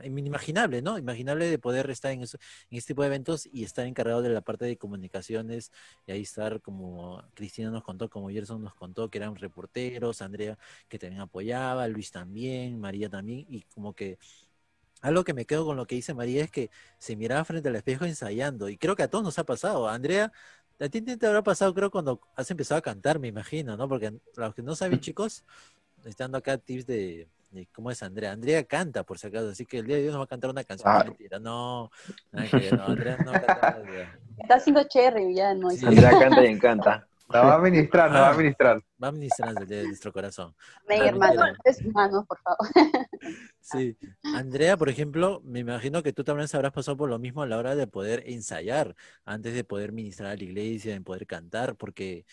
[0.03, 0.99] inimaginable, ¿no?
[0.99, 2.39] Imaginable de poder estar en, eso-
[2.71, 5.71] en este tipo de eventos y estar encargado de la parte de comunicaciones
[6.07, 10.59] y ahí estar como Cristina nos contó, como Gerson nos contó, que eran reporteros, Andrea
[10.89, 14.19] que también apoyaba, Luis también, María también, y como que
[15.03, 17.77] algo que me quedo con lo que dice María es que se miraba frente al
[17.77, 19.89] espejo ensayando, y creo que a todos nos ha pasado.
[19.89, 20.33] Andrea,
[20.79, 23.89] a ti te habrá pasado, creo, cuando has empezado a cantar, me imagino, ¿no?
[23.89, 25.45] Porque los que no saben, chicos,
[26.05, 28.33] estando acá tips de, de cómo es Andrea.
[28.33, 30.51] Andrea canta, por si acaso, así que el día de hoy nos va a cantar
[30.51, 30.93] una canción.
[30.93, 31.05] Ah.
[31.05, 31.91] Mentira, no,
[32.33, 32.41] no,
[32.85, 34.19] Andrea no canta nada.
[34.39, 35.87] Está haciendo cherry ya, no Sí.
[35.87, 37.09] Andrea canta y encanta.
[37.29, 38.37] La va a ministrar, la va a Ah.
[38.37, 38.81] ministrar.
[39.03, 40.55] Va a ministrarnos el día de nuestro corazón.
[40.89, 41.43] Ah, hermano.
[41.65, 42.59] Tres manos, por favor.
[43.61, 47.47] Sí, Andrea, por ejemplo, me imagino que tú también habrás pasado por lo mismo a
[47.49, 51.75] la hora de poder ensayar, antes de poder ministrar a la iglesia, de poder cantar,
[51.75, 52.25] porque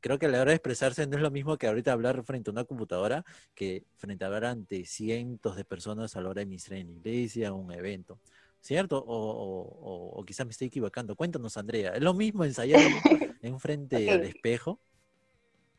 [0.00, 2.50] creo que a la hora de expresarse no es lo mismo que ahorita hablar frente
[2.50, 3.24] a una computadora
[3.56, 6.92] que frente a hablar ante cientos de personas a la hora de ministrar en la
[6.92, 8.20] iglesia o un evento,
[8.66, 8.98] ¿cierto?
[9.06, 11.16] O, o, quizás me estoy equivocando.
[11.16, 12.92] Cuéntanos, Andrea, ¿es lo mismo ensayar
[13.40, 14.30] en frente al Ok.
[14.30, 14.80] espejo?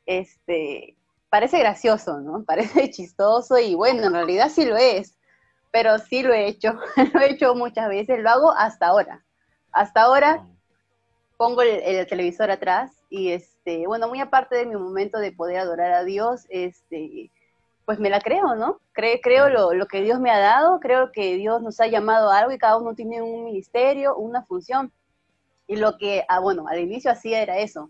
[0.05, 0.97] este,
[1.29, 2.43] parece gracioso, ¿no?
[2.47, 5.15] Parece chistoso y bueno, en realidad sí lo es,
[5.71, 6.73] pero sí lo he hecho,
[7.13, 9.25] lo he hecho muchas veces, lo hago hasta ahora.
[9.71, 10.47] Hasta ahora
[11.37, 15.57] pongo el, el televisor atrás y este, bueno, muy aparte de mi momento de poder
[15.59, 17.31] adorar a Dios, este,
[17.87, 18.81] pues me la creo, ¿no?
[18.93, 22.29] Cre- creo lo, lo que Dios me ha dado, creo que Dios nos ha llamado
[22.29, 24.91] a algo y cada uno tiene un ministerio, una función.
[25.67, 27.89] Y lo que, ah, bueno, al inicio hacía era eso,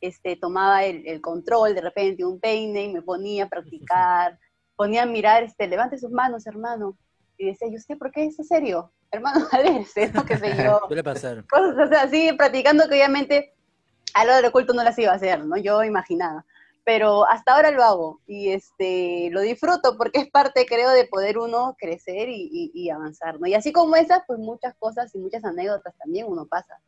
[0.00, 4.38] este, tomaba el, el control de repente, un peine y me ponía a practicar,
[4.76, 6.96] ponía a mirar, este, levante sus manos, hermano.
[7.36, 8.92] Y decía, ¿y usted por qué es serio?
[9.10, 10.24] Hermano, alérese, ¿no?
[10.24, 10.80] Qué sé yo.
[10.86, 11.44] Suele pasar.
[11.48, 13.52] Cosas o sea, así, practicando que obviamente
[14.14, 15.58] a lo del oculto no las iba a hacer, ¿no?
[15.58, 16.46] Yo imaginaba.
[16.84, 21.38] Pero hasta ahora lo hago y este, lo disfruto porque es parte, creo, de poder
[21.38, 23.46] uno crecer y, avanzar, ¿no?
[23.46, 26.78] Y así como esas, pues muchas cosas y muchas anécdotas también uno pasa.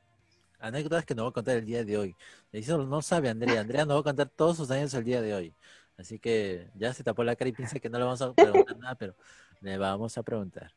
[0.59, 2.17] anécdotas que nos va a contar el día de hoy.
[2.53, 3.61] Eso no sabe Andrea.
[3.61, 5.55] Andrea nos va a contar todos sus años el día de hoy.
[5.97, 8.77] Así que ya se tapó la cara y piensa que no le vamos a preguntar
[8.77, 9.17] nada, pero
[9.61, 10.73] le vamos a preguntar.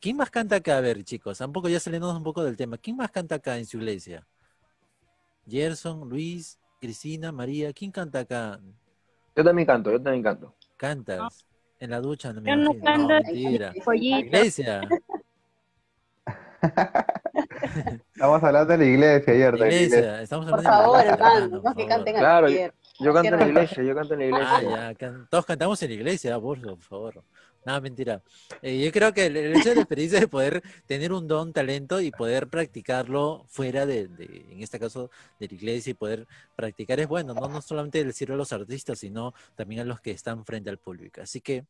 [0.00, 0.78] ¿Quién más canta acá?
[0.78, 2.78] A ver, chicos, un ya saliéndonos un poco del tema.
[2.78, 4.26] ¿Quién más canta acá en su iglesia?
[5.48, 7.72] Gerson, Luis, Cristina, María.
[7.72, 8.60] ¿Quién canta acá?
[9.34, 10.54] Yo también canto, yo también canto.
[10.76, 11.44] ¿Cantas?
[11.80, 12.84] En la ducha, no me Yo no imagino.
[12.84, 13.08] canto.
[13.24, 13.72] mentira.
[13.86, 14.80] La iglesia.
[18.14, 19.58] Estamos hablando de la iglesia ayer.
[19.58, 19.86] La iglesia.
[19.98, 20.22] iglesia.
[20.22, 21.88] Estamos Por hablando de la favor, iglesia, hermano, por no que favor.
[21.88, 22.74] canten Claro, cualquier.
[23.00, 24.28] Yo canto en la iglesia, yo canto en la Ah,
[24.60, 24.70] iglesia.
[24.88, 27.22] ya, can- todos cantamos en la iglesia, por por favor.
[27.68, 28.22] Nada, mentira.
[28.62, 31.52] Eh, yo creo que el, el hecho de la experiencia de poder tener un don,
[31.52, 36.26] talento y poder practicarlo fuera de, de, en este caso, de la iglesia y poder
[36.56, 40.00] practicar es bueno, no, no solamente le sirve a los artistas, sino también a los
[40.00, 41.20] que están frente al público.
[41.20, 41.66] Así que,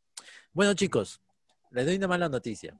[0.53, 1.21] bueno, chicos,
[1.73, 2.79] les doy una mala noticia.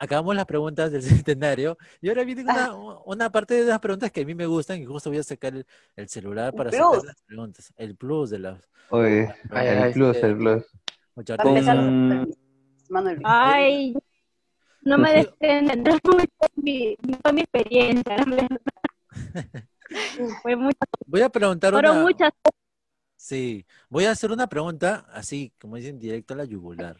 [0.00, 4.22] Acabamos las preguntas del centenario y ahora viene una, una parte de las preguntas que
[4.22, 7.04] a mí me gustan y justo voy a sacar el, el celular para sacar plus.
[7.04, 7.72] las preguntas.
[7.76, 8.58] El plus de las
[8.90, 10.64] Uy, Ay, el ay, plus, este, el plus.
[11.14, 12.34] Muchas Con-
[12.90, 13.20] Manuel.
[13.24, 13.94] Ay,
[14.82, 16.26] no me entender mucho
[16.56, 18.16] mi, toda mi experiencia.
[20.42, 22.02] Fue mucho, Voy a preguntar fueron una.
[22.02, 22.32] muchas
[23.16, 26.96] Sí, voy a hacer una pregunta así, como dicen, directo a la yugular.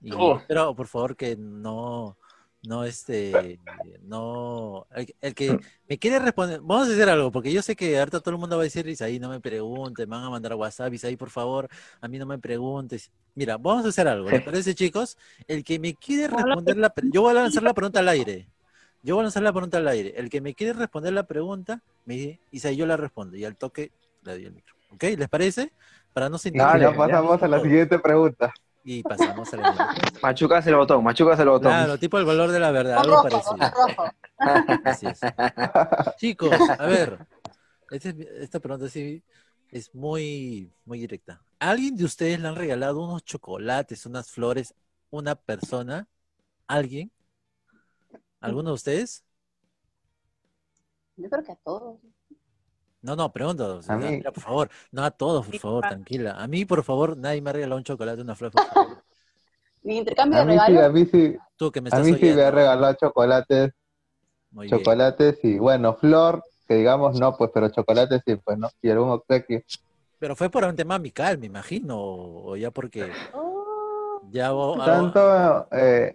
[0.00, 0.36] Y Oh.
[0.38, 2.18] espero, por favor, que no,
[2.64, 3.58] no este,
[4.04, 7.98] no, el, el que me quiere responder, vamos a hacer algo, porque yo sé que
[7.98, 10.52] ahorita todo el mundo va a decir, Isaí, no me preguntes, me van a mandar
[10.52, 11.68] a WhatsApp, Isaí, por favor,
[12.00, 13.10] a mí no me preguntes.
[13.34, 15.18] Mira, vamos a hacer algo, ¿les parece, chicos?
[15.48, 18.48] El que me quiere responder la, yo voy a lanzar la pregunta al aire.
[19.02, 20.14] Yo voy a lanzar la pregunta al aire.
[20.16, 23.56] El que me quiere responder la pregunta, me dice, Isaí, yo la respondo, y al
[23.56, 23.90] toque
[24.22, 24.74] le doy el micro.
[24.90, 25.02] ¿Ok?
[25.18, 25.72] ¿Les parece?
[26.12, 26.62] Para no sentir...
[26.62, 28.52] Dale, ya pasamos a la siguiente pregunta.
[28.84, 31.62] Y pasamos a la Machucas el botón, machucas el botón.
[31.70, 33.70] Claro, tipo el valor de la verdad, algo rojo, parecido.
[33.86, 34.10] rojo.
[34.84, 35.20] Así es.
[36.18, 37.18] Chicos, a ver,
[37.90, 39.22] este es- esta pregunta sí
[39.70, 41.42] es muy, muy directa.
[41.60, 44.74] ¿A ¿Alguien de ustedes le han regalado unos chocolates, unas flores,
[45.10, 46.08] una persona?
[46.66, 47.10] ¿Alguien?
[48.40, 49.24] ¿Alguno de ustedes?
[51.16, 51.98] Yo creo que a todos.
[53.02, 53.80] No, no, pregunto.
[53.88, 54.16] A mí.
[54.18, 54.70] Mira, por favor.
[54.92, 56.36] No a todos, por favor, tranquila.
[56.40, 59.02] A mí, por favor, nadie me ha regalado un chocolate, una flor, por favor.
[59.82, 60.92] Mi intercambio A de mí sí, a regalos.
[60.94, 63.72] mí sí, Tú que me a estás mí sí me regalado chocolates,
[64.52, 64.78] Muy bien.
[64.78, 68.68] chocolates y bueno, flor, que digamos no, pues, pero chocolates sí, pues, ¿no?
[68.80, 69.60] Y algún obsequio.
[70.20, 75.66] Pero fue por un tema amical, me imagino, o ya porque Oh, ya algo- Tanto,
[75.72, 76.14] eh,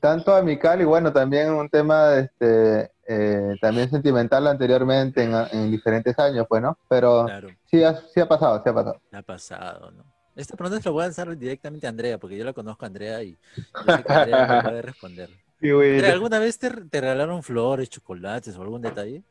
[0.00, 6.18] tanto amical y bueno, también un tema este, eh, también sentimental anteriormente en, en diferentes
[6.18, 6.78] años, pues, ¿no?
[6.88, 7.48] Pero claro.
[7.70, 9.00] sí ha, sí ha pasado, sí ha pasado.
[9.12, 10.04] ha pasado, ¿no?
[10.34, 12.88] Esta pregunta se la voy a lanzar directamente a Andrea, porque yo la conozco a
[12.88, 15.30] Andrea y yo sé que Andrea me puede responder.
[15.60, 15.70] Sí.
[15.70, 19.22] Andrea, ¿alguna vez te, te regalaron flores, chocolates o algún detalle?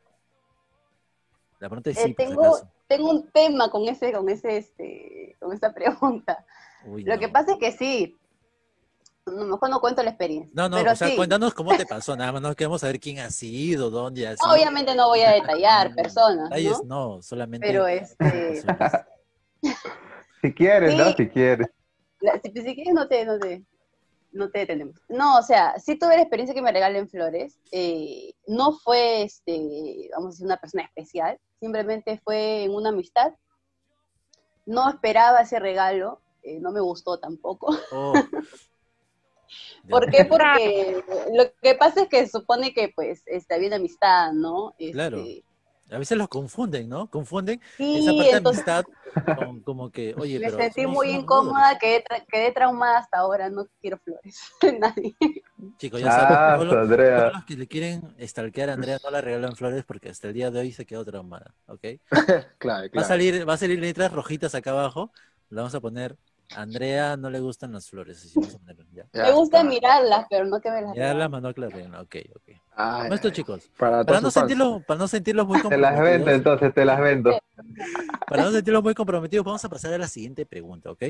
[1.60, 2.58] La pregunta es sí, Eh, por si tengo,
[2.88, 6.44] tengo un tema con ese, con ese, este, con esa pregunta.
[6.84, 7.20] Uy, Lo no.
[7.20, 8.16] que pasa es que sí.
[9.26, 10.50] No, mejor no cuento la experiencia.
[10.54, 11.16] No, no, pero o sea, sí.
[11.16, 14.52] cuéntanos cómo te pasó, nada más no queremos saber quién ha sido, dónde ha sido.
[14.52, 17.16] Obviamente no voy a detallar personas, Detalles ¿no?
[17.16, 18.62] no, solamente Pero este.
[20.42, 21.12] Si quieres, ¿no?
[21.12, 21.66] Si quieres.
[22.20, 23.64] la- si, si quieres no te, no te,
[24.32, 24.96] no te detenemos.
[25.08, 27.58] No, o sea, sí tuve la experiencia que me regalen flores.
[27.72, 31.38] eh, no fue, este, vamos a decir, una persona especial.
[31.58, 33.32] Simplemente fue en una amistad.
[34.66, 36.20] No esperaba ese regalo.
[36.42, 37.74] eh, no me gustó tampoco.
[37.90, 38.12] Oh.
[39.88, 40.24] ¿Por qué?
[40.30, 44.74] Porque lo que pasa es que supone que pues está bien amistad, ¿no?
[44.78, 45.16] Este, Claro.
[45.90, 47.08] A veces los confunden, ¿no?
[47.10, 48.84] Confunden Sí, esa parte de entonces amistad
[49.34, 53.18] con como que, oye, me pero sentí somos muy incómoda, quedé, tra- quedé traumada hasta
[53.18, 54.38] ahora, no quiero flores.
[54.80, 55.16] Nadie.
[55.78, 57.16] Chicos, ya saben, Ah, todos los- Andrea.
[57.16, 60.34] todos los que le quieren stalkear a Andrea no le regalan flores porque hasta el
[60.34, 61.84] día de hoy se quedó traumada, ¿ok?
[62.58, 63.04] Claro, Va a claro.
[63.04, 65.12] salir, va a salir letras rojitas acá abajo,
[65.50, 66.16] le vamos a poner,
[66.54, 68.40] a Andrea no le gustan las flores, así
[68.92, 69.04] ya.
[69.12, 69.68] Ya me gusta está.
[69.68, 72.42] mirarlas, pero no que me las mandó a Clarena, ok, ok.
[72.76, 76.34] Ay, esto, chicos, Para, para no sentirlos, para no sentirlos muy Te las vendo, comprometidos,
[76.36, 77.38] entonces, te las vendo.
[78.26, 81.02] para no sentirlos muy comprometidos, vamos a pasar a la siguiente pregunta, ¿ok?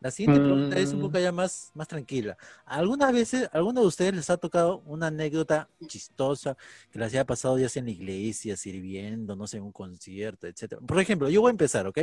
[0.00, 1.02] La siguiente pregunta es un Mm.
[1.02, 2.36] poco ya más, más tranquila.
[2.64, 6.56] ¿Algunas veces, alguno de ustedes les ha tocado una anécdota chistosa
[6.90, 10.46] que les haya pasado ya sea en la iglesia, sirviendo, no sé, en un concierto,
[10.46, 10.80] etcétera?
[10.86, 11.98] Por ejemplo, yo voy a empezar, ¿ok?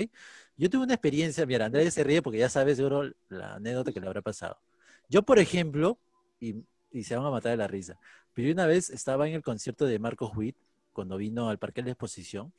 [0.57, 3.99] Yo tuve una experiencia, mira, Andrea se ríe porque ya sabe seguro la anécdota que
[4.01, 4.59] le habrá pasado.
[5.07, 5.97] Yo, por ejemplo,
[6.39, 7.97] y, y se van a matar de la risa,
[8.33, 10.57] pero yo una vez estaba en el concierto de Marcos Witt,
[10.91, 12.53] cuando vino al Parque de la Exposición.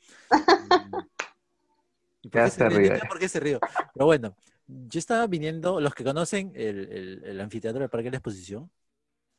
[2.21, 2.99] ¿Y por qué se ríe?
[3.07, 3.59] ¿Por qué se ríe?
[3.93, 4.35] Pero bueno,
[4.67, 8.71] yo estaba viniendo, los que conocen el, el- el anfiteatro del Parque de la Exposición,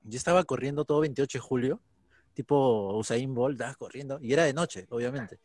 [0.03, 1.83] yo estaba corriendo todo 28 de julio,
[2.35, 5.41] tipo Usain Bolt, corriendo, y era de noche, obviamente.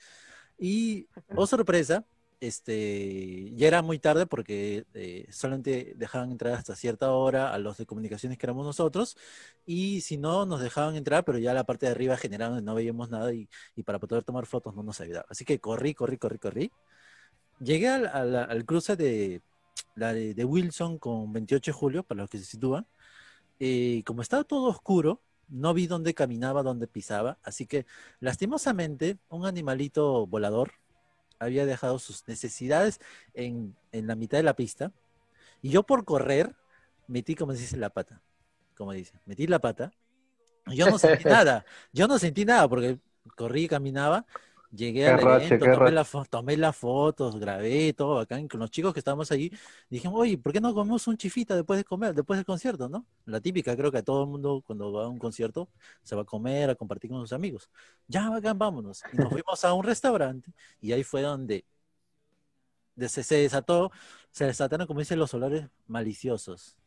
[0.57, 2.05] Y, oh sorpresa,
[2.39, 7.77] este, ya era muy tarde porque eh, solamente dejaban entrar hasta cierta hora a los
[7.77, 9.17] de comunicaciones que éramos nosotros,
[9.65, 13.09] y si no, nos dejaban entrar, pero ya la parte de arriba general no veíamos
[13.09, 15.25] nada y, y para poder tomar fotos no nos ayudaba.
[15.29, 16.73] Así que corrí, corrí, corrí, corrí.
[17.59, 19.41] Llegué al, al- al cruce de,
[19.95, 22.87] la de, de Wilson con 28 de julio, para los que se sitúan.
[23.59, 27.85] Eh, como estaba todo oscuro, no vi dónde caminaba, dónde pisaba, así que
[28.19, 30.71] lastimosamente un animalito volador
[31.39, 32.99] había dejado sus necesidades
[33.33, 34.91] en, en la mitad de la pista
[35.61, 36.55] y yo por correr
[37.07, 38.21] metí, como se dice, la pata,
[38.75, 39.91] como dice, metí la pata.
[40.67, 42.99] Yo no sentí nada, yo no sentí nada porque
[43.35, 44.25] corrí, caminaba,
[44.75, 48.99] llegué al evento, tomé, la tomé las fotos, grabé todo bacán con los chicos que
[48.99, 49.51] estábamos allí.
[49.89, 53.05] Dijimos, oye, ¿por qué no comemos un chifita después de comer, después del concierto, no?
[53.25, 55.69] La típica, creo que a todo el mundo cuando va a un concierto
[56.03, 57.69] se va a comer, a compartir con sus amigos.
[58.07, 59.05] Ya, bacán, vámonos.
[59.11, 60.51] Y nos fuimos a un restaurante
[60.81, 61.65] y ahí fue donde
[62.95, 63.91] de- se, desató,
[64.31, 66.77] se desataron, como dicen los olores maliciosos.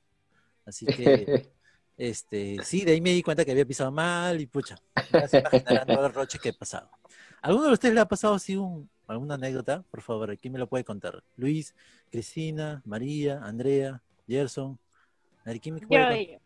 [0.67, 1.31] Así que,
[1.97, 4.77] este, sí, de ahí me di cuenta que había pisado mal y pucha,
[5.17, 6.91] ya se imaginarán todo el roche que he pasado.
[7.43, 9.83] ¿Alguno de ustedes le ha pasado así un, alguna anécdota?
[9.91, 11.23] Por favor, aquí me lo puede contar.
[11.37, 11.75] Luis,
[12.11, 14.79] Cristina, María, Andrea, Gerson.
[15.45, 16.41] A ver, ¿quién me puede.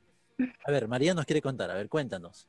[0.67, 2.47] A ver, María nos quiere contar, a ver, cuéntanos.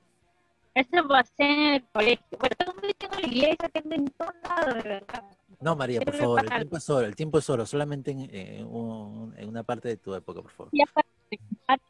[0.73, 2.25] Eso pasé en el colegio.
[2.39, 2.73] Bueno, tengo
[3.15, 5.23] en la iglesia, tengo en todos lados, de verdad.
[5.59, 8.65] No, María, por favor, el tiempo es oro, el tiempo es oro, solamente en, en,
[8.65, 10.69] un- en una parte de tu época, por favor.
[10.71, 11.09] Y aparte,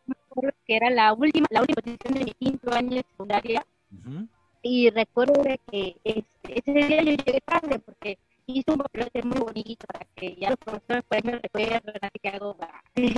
[0.08, 3.66] me acuerdo que era la última, la última posición de mi quinto año de secundaria.
[3.92, 4.28] Ujú.
[4.62, 5.42] Y recuerdo
[5.72, 10.50] que ese día yo llegué tarde porque hice un papelote muy bonito para que ya
[10.50, 12.58] los profesores ahí me recuerden así que hago,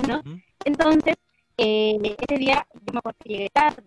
[0.08, 0.22] ¿no?
[0.64, 1.16] Entonces,
[1.58, 3.82] eh, ese día yo me acuerdo que llegué tarde,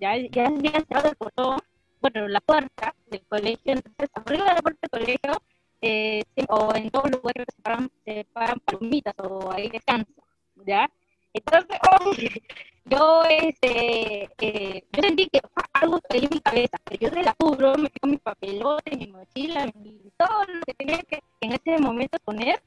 [0.00, 1.58] ya, ya había cerrado el portón,
[2.00, 5.42] bueno, la puerta del colegio, entonces arriba de la puerta del colegio,
[5.82, 10.22] eh, o en todos los lugares se paran, se paran palomitas o ahí descansa,
[10.66, 10.90] ¿ya?
[11.34, 12.12] Entonces, oh,
[12.86, 15.40] yo, este, eh, yo sentí que
[15.74, 20.00] algo cayó en mi cabeza, yo del apuro me quedé mi papelote, mi mochila, mi,
[20.16, 22.62] todo lo que tenía que en ese momento poner,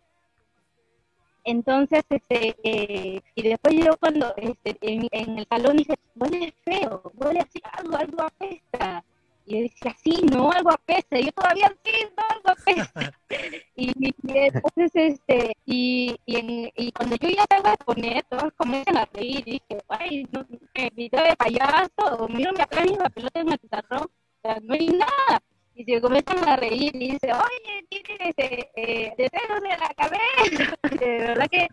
[1.48, 7.02] entonces, este, eh, y después yo cuando este, en, en el salón dije, huele feo,
[7.16, 9.02] huele así, algo, algo apesta.
[9.48, 11.18] Y yo decía, sí, no, algo apesta.
[11.20, 13.14] Y yo todavía sí, no, algo apesta.
[13.76, 18.52] y, y entonces, este, y, y, en- y cuando yo ya tengo de poner, todos
[18.58, 19.44] comienzan a reír.
[19.48, 22.64] Y dije, ay, no, ¿qué, video de payaso, o miro mi
[23.14, 24.10] pelota en el pizarrón, o
[24.42, 25.42] sea, no hay nada.
[25.76, 30.76] Y se comienzan a reír y dice, oye, tienes este, eh, deseos en la cabeza.
[31.00, 31.68] De verdad que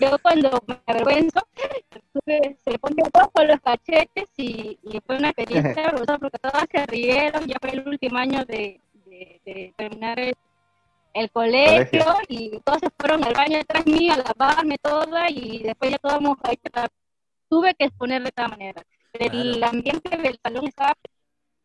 [0.00, 1.40] yo cuando me avergüenzo,
[2.24, 6.64] se le pone todo con los cachetes y, y fue una experiencia hermosa porque todas
[6.70, 7.46] se rieron.
[7.46, 10.34] Ya fue el último año de, de- de terminar el,
[11.14, 12.22] el colegio, Colegio.
[12.28, 16.20] y todos se fueron al baño detrás mío a lavarme toda y después ya todos
[16.20, 16.84] mojaditos.
[17.48, 18.82] Tuve que exponer de esta manera.
[19.14, 19.72] El Claro.
[19.72, 20.94] ambiente del salón estaba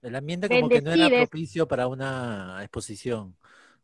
[0.01, 3.35] El ambiente como que no era propicio para una exposición.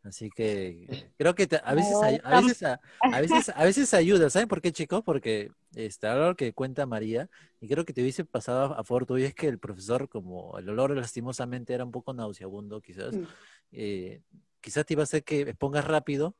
[0.09, 2.79] Así que creo que te- a veces a veces a,
[3.11, 5.03] a veces a veces ayuda, ¿saben por qué, chicos?
[5.05, 7.29] Porque está lo que cuenta María
[7.61, 10.69] y creo que te hubiese pasado a favor tuyo es que el profesor como el
[10.69, 13.23] olor lastimosamente era un poco nauseabundo, quizás Mm.
[13.71, 14.21] eh,
[14.61, 16.35] quizás te iba a hacer que expongas rápido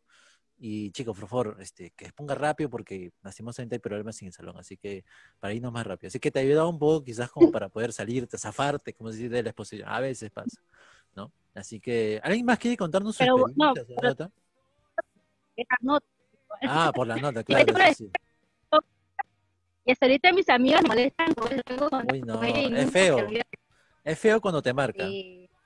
[0.58, 4.58] y chicos, por favor, este, que exponga rápido porque lastimosamente hay problemas en el salón,
[4.60, 5.06] así que
[5.40, 6.10] para irnos más rápido.
[6.10, 9.44] Así que te ayudaba un poco quizás como para poder salirte, zafarte, como decir, de
[9.44, 9.88] la exposición.
[9.90, 10.62] A veces pasa,
[11.16, 11.32] ¿no?
[11.60, 14.32] Así que, ¿alguien más quiere contarnos su Pero, no, nota.
[16.62, 18.10] Ah, por la nota, Y claro, sí.
[19.86, 21.34] Y hasta ahorita mis amigas me molestan
[22.14, 23.28] Uy, no, es feo.
[24.04, 25.10] Es feo cuando te marca.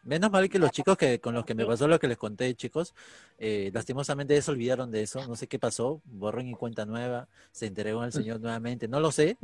[0.04, 2.56] Menos mal que los chicos que con los que me pasó lo que les conté,
[2.56, 2.94] chicos,
[3.38, 7.68] eh, lastimosamente se olvidaron de eso, no sé qué pasó, borrón y cuenta nueva, se
[7.68, 9.38] entregó al Señor nuevamente, no lo sé,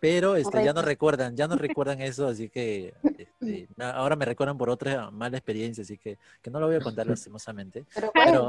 [0.00, 4.58] pero este, ya no recuerdan, ya no recuerdan eso, así que este, ahora me recuerdan
[4.58, 7.84] por otra mala experiencia, así que, que no lo voy a contar lastimosamente.
[7.94, 8.48] Pero Pero-.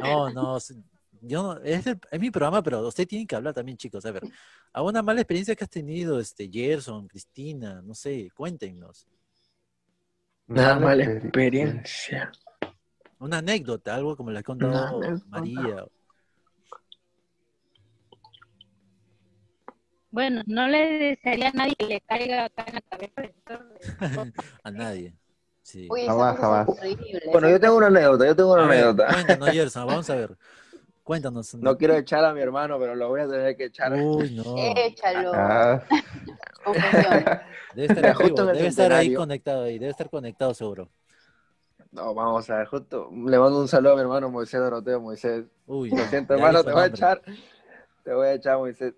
[0.00, 0.58] No, no,
[1.22, 4.04] yo no- es, el- es mi programa, pero usted tiene que hablar también, chicos.
[4.04, 4.22] A ver,
[4.72, 7.80] ¿a una mala experiencia que has tenido, este, Gerson, Cristina?
[7.82, 9.06] No sé, cuéntenos.
[10.48, 12.30] Nada mala experiencia.
[13.18, 15.24] Una anécdota, algo como la ha contado Una.
[15.28, 15.84] María.
[20.16, 24.32] Bueno, no le desearía a nadie que le caiga acá en la cabeza.
[24.64, 25.12] A nadie.
[25.60, 25.88] Sí.
[25.90, 26.66] Uy, Jamás, jamás.
[27.30, 29.12] Bueno, yo tengo una anécdota, yo tengo una A ver, anécdota.
[29.12, 30.38] cuéntanos, Gerson, vamos a ver.
[31.02, 31.54] Cuéntanos.
[31.56, 33.92] No quiero echar a mi hermano, pero lo voy a tener que echar.
[33.92, 34.54] Uy, no.
[34.56, 35.32] Échalo.
[35.34, 35.84] Ah.
[37.74, 40.88] Debe estar, activo, justo en el debe estar ahí conectado ahí, debe estar conectado seguro.
[41.92, 44.98] No, vamos a ver, justo le mando un saludo a mi hermano Moisés Doroteo.
[44.98, 47.20] Moisés, Uy, lo siento, hermano, te voy a echar.
[48.02, 48.94] Te voy a echar, Moisés.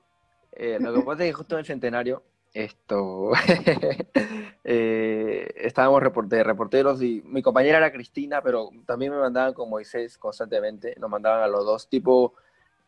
[0.52, 2.22] Eh, lo que pasa es que justo en el centenario,
[2.52, 3.30] esto,
[4.64, 10.94] eh, estábamos reporteros y mi compañera era Cristina, pero también me mandaban con Moisés constantemente,
[10.98, 12.34] nos mandaban a los dos, tipo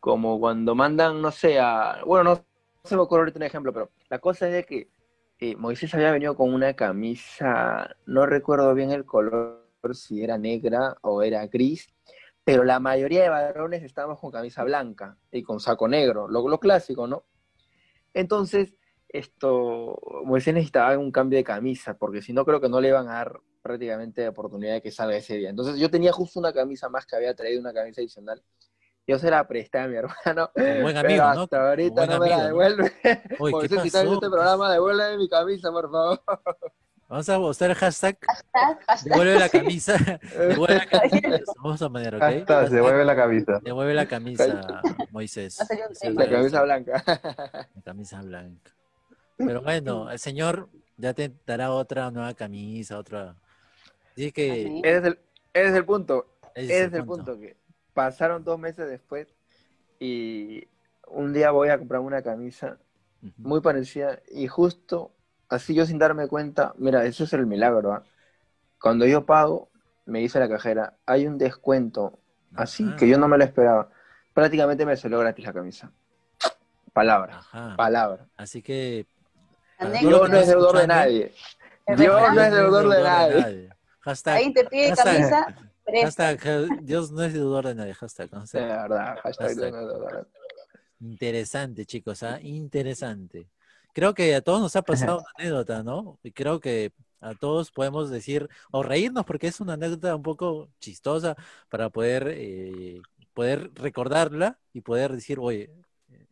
[0.00, 2.44] como cuando mandan, no sé, a, bueno, no
[2.84, 4.88] se me ocurre ahorita un ejemplo, pero la cosa es de que
[5.38, 9.60] eh, Moisés había venido con una camisa, no recuerdo bien el color,
[9.92, 11.88] si era negra o era gris,
[12.44, 17.06] pero la mayoría de varones estábamos con camisa blanca y con saco negro, lo clásico,
[17.06, 17.24] ¿no?
[18.14, 18.74] Entonces,
[19.08, 23.08] esto, Moisés necesitaba un cambio de camisa, porque si no creo que no le iban
[23.08, 25.50] a dar prácticamente oportunidad de que salga ese día.
[25.50, 28.42] Entonces yo tenía justo una camisa más que había traído, una camisa adicional.
[29.06, 31.42] Yo se la presté a mi hermano, Un buen amigo, ¿no?
[31.42, 32.46] hasta ahorita no me la amigo, ¿no?
[32.46, 32.92] devuelve.
[33.40, 36.20] Uy, ¿qué Moisés, si estás viendo este programa, devuelve mi camisa, por favor.
[37.10, 39.12] Vamos a usar el hashtag Hashtag, hashtag.
[39.12, 39.98] devuelve la camisa.
[40.38, 41.42] devuelve la camisa.
[41.56, 42.22] Vamos a poner, ¿ok?
[42.22, 43.60] hasta se vuelve la cabeza.
[43.64, 44.80] Devuelve la camisa,
[45.10, 45.58] Moisés.
[46.02, 47.02] La camisa blanca.
[47.74, 48.70] La camisa blanca.
[49.36, 53.34] Pero bueno, el señor ya te dará otra nueva camisa, otra.
[54.12, 54.78] Así que.
[54.84, 55.18] Ese es el,
[55.52, 56.26] ese es el punto.
[56.54, 57.56] ese Ese es el punto que
[57.92, 59.26] pasaron dos meses después
[59.98, 60.68] y
[61.08, 62.78] un día voy a comprar una camisa
[63.36, 64.20] muy parecida.
[64.30, 65.10] Y justo
[65.50, 67.92] así yo sin darme cuenta, mira, eso es el milagro.
[67.92, 68.02] ¿ah?
[68.80, 69.68] Cuando yo pago,
[70.06, 72.18] me dice la cajera, hay un descuento.
[72.54, 73.90] Así Ajá, que yo no me lo esperaba.
[74.32, 75.92] Prácticamente me salió gratis la camisa.
[76.92, 77.76] Palabra, Ajá.
[77.76, 78.26] palabra.
[78.36, 79.06] Así que.
[80.00, 81.32] Dios lo que no es deudor de nadie.
[81.96, 83.68] Dios no es deudor de nadie.
[84.00, 85.56] Hashtag, Ahí te pide hashtag- camisa,
[86.02, 87.94] hashtag, Dios no es deudor de nadie.
[87.94, 88.60] Hashtag, no sé.
[88.60, 89.56] De verdad, hashtag Hashtag.
[89.56, 90.28] Dios no es deudor de nadie.
[91.00, 92.38] Interesante, chicos, ¿ah?
[92.42, 93.46] Interesante.
[93.94, 96.18] Creo que a todos nos ha pasado una anécdota, ¿no?
[96.22, 100.70] Y creo que a todos podemos decir, o reírnos, porque es una anécdota un poco
[100.80, 101.36] chistosa
[101.68, 103.00] para poder, eh,
[103.34, 105.70] poder recordarla y poder decir, oye,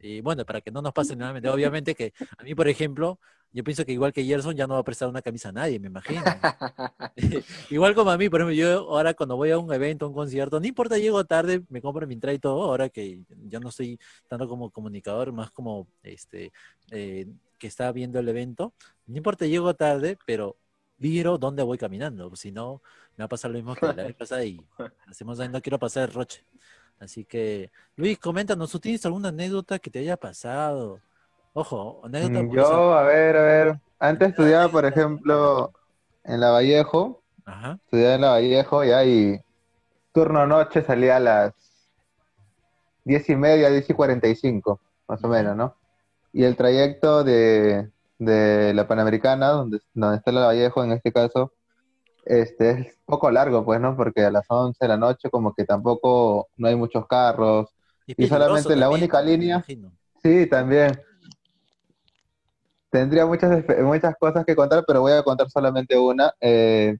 [0.00, 1.48] y bueno, para que no nos pase nuevamente.
[1.48, 3.18] Obviamente que a mí, por ejemplo,
[3.50, 5.78] yo pienso que igual que Gerson ya no va a prestar una camisa a nadie,
[5.78, 6.22] me imagino.
[7.70, 10.14] Igual como a mí, por ejemplo, yo ahora cuando voy a un evento, a un
[10.14, 13.70] concierto, no importa, llego tarde, me compro mi entrada y todo, ahora que ya no
[13.70, 13.98] estoy
[14.28, 16.52] tanto como comunicador, más como este
[16.90, 17.26] eh,
[17.58, 18.74] que está viendo el evento,
[19.06, 20.58] no importa, llego tarde, pero
[20.96, 22.82] viro dónde voy caminando, si no,
[23.16, 24.66] me va a pasar lo mismo que la vez pasada y
[25.06, 26.44] hacemos ahí, no quiero pasar el roche.
[26.98, 31.00] Así que, Luis, coméntanos, ¿tú tienes alguna anécdota que te haya pasado?
[31.54, 33.80] Ojo, anécdota Mm, Yo, a ver, a ver.
[33.98, 35.72] Antes estudiaba, por ejemplo,
[36.24, 37.22] en la Vallejo.
[37.44, 39.40] Ajá, Estudiaba en la Vallejo ya y
[40.12, 41.54] turno noche salía a las
[43.04, 45.74] diez y media, diez y cuarenta y cinco, más o menos, ¿no?
[46.38, 51.52] Y el trayecto de, de la Panamericana, donde, donde está la Vallejo en este caso,
[52.24, 53.96] este es poco largo, pues, ¿no?
[53.96, 57.74] Porque a las 11 de la noche como que tampoco no hay muchos carros.
[58.06, 59.64] Y solamente la también, única línea-.
[60.22, 61.00] Sí, también.
[62.88, 66.32] Tendría muchas, muchas cosas que contar, pero voy a contar solamente una.
[66.40, 66.98] Eh,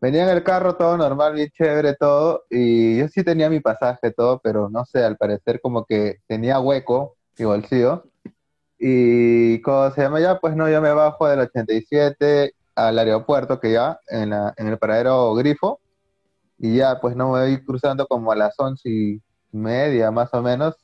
[0.00, 4.10] venía en el carro todo normal, bien chévere, todo, y yo sí tenía mi pasaje,
[4.10, 8.09] todo, pero no sé, al parecer como que tenía hueco mi bolsillo.
[8.82, 10.38] Y ¿cómo se llama ya?
[10.38, 14.78] Pues no, yo me bajo del 87 al aeropuerto, que ya, en, la, en el
[14.78, 15.80] paradero Grifo,
[16.58, 19.22] y ya, pues no me voy cruzando como a las once y
[19.52, 20.76] media, más o menos,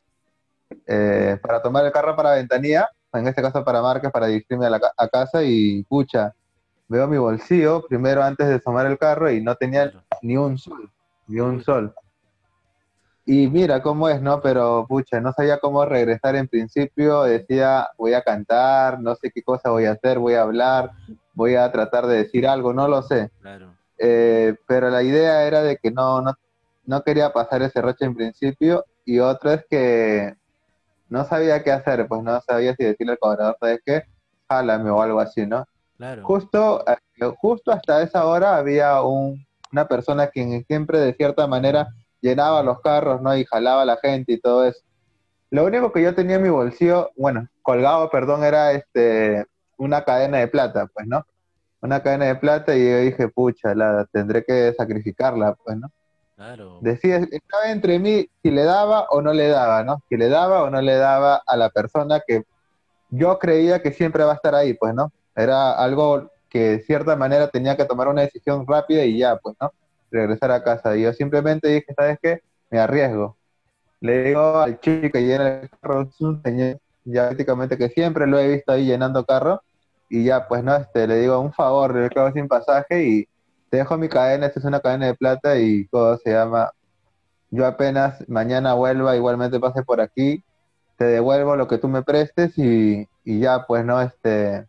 [0.86, 4.70] eh, para tomar el carro para Ventanilla, en este caso para Marcas, para dirigirme a,
[4.70, 6.34] la a casa y pucha,
[6.88, 9.90] veo mi bolsillo primero antes de tomar el carro y no tenía
[10.20, 10.90] ni un sol,
[11.28, 11.94] ni un sol.
[13.28, 14.40] Y mira cómo es, ¿no?
[14.40, 19.42] Pero pucha, no sabía cómo regresar en principio, decía, voy a cantar, no sé qué
[19.42, 20.92] cosa voy a hacer, voy a hablar,
[21.34, 23.30] voy a tratar de decir algo, no lo sé.
[23.40, 23.74] Claro.
[23.98, 26.34] Eh, pero la idea era de que no, no,
[26.84, 30.34] no quería pasar ese roche en principio y otro es que
[31.08, 34.02] no sabía qué hacer, pues no sabía si decirle al cobrador, ¿sabes qué?
[34.48, 35.66] Jálame o algo así, ¿no?
[35.96, 36.24] Claro.
[36.24, 36.96] Justo, eh,
[37.40, 41.88] justo hasta esa hora había un- una persona quien siempre de cierta manera
[42.26, 43.36] llenaba los carros, ¿no?
[43.36, 44.80] Y jalaba a la gente y todo eso.
[45.50, 49.46] Lo único que yo tenía en mi bolsillo, bueno, colgado, perdón, era este
[49.78, 51.24] una cadena de plata, pues, ¿no?
[51.80, 55.90] Una cadena de plata y yo dije, pucha, la tendré que sacrificarla, pues, ¿no?
[56.34, 56.78] Claro.
[56.82, 60.02] Decía, estaba entre mí si le daba o no le daba, ¿no?
[60.08, 62.42] Si le daba o no le daba a la persona que
[63.10, 65.12] yo creía que siempre va a estar ahí, pues, ¿no?
[65.34, 69.56] Era algo que de cierta manera tenía que tomar una decisión rápida y ya, pues,
[69.60, 69.72] ¿no?
[70.16, 70.96] Regresar a casa.
[70.96, 72.40] Y yo simplemente dije, ¿sabes qué?
[72.70, 73.36] Me arriesgo.
[74.00, 78.26] Le digo al chico que llena el carro, es un señor, ya prácticamente que siempre
[78.26, 79.62] lo he visto ahí llenando carro,
[80.08, 80.74] y ya, pues, ¿no?
[80.76, 83.28] Este, le digo, un favor, le quedo sin pasaje y
[83.70, 86.70] te dejo mi cadena, esta es una cadena de plata y todo se llama,
[87.50, 90.42] yo apenas mañana vuelva, igualmente pase por aquí,
[90.96, 94.00] te devuelvo lo que tú me prestes y, y ya, pues, ¿no?
[94.00, 94.66] Este,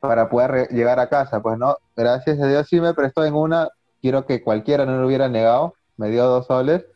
[0.00, 1.76] para poder llegar a casa, pues, ¿no?
[1.96, 3.68] Gracias a Dios sí me prestó en una,
[4.02, 6.86] quiero que cualquiera no lo hubiera negado, me dio dos soles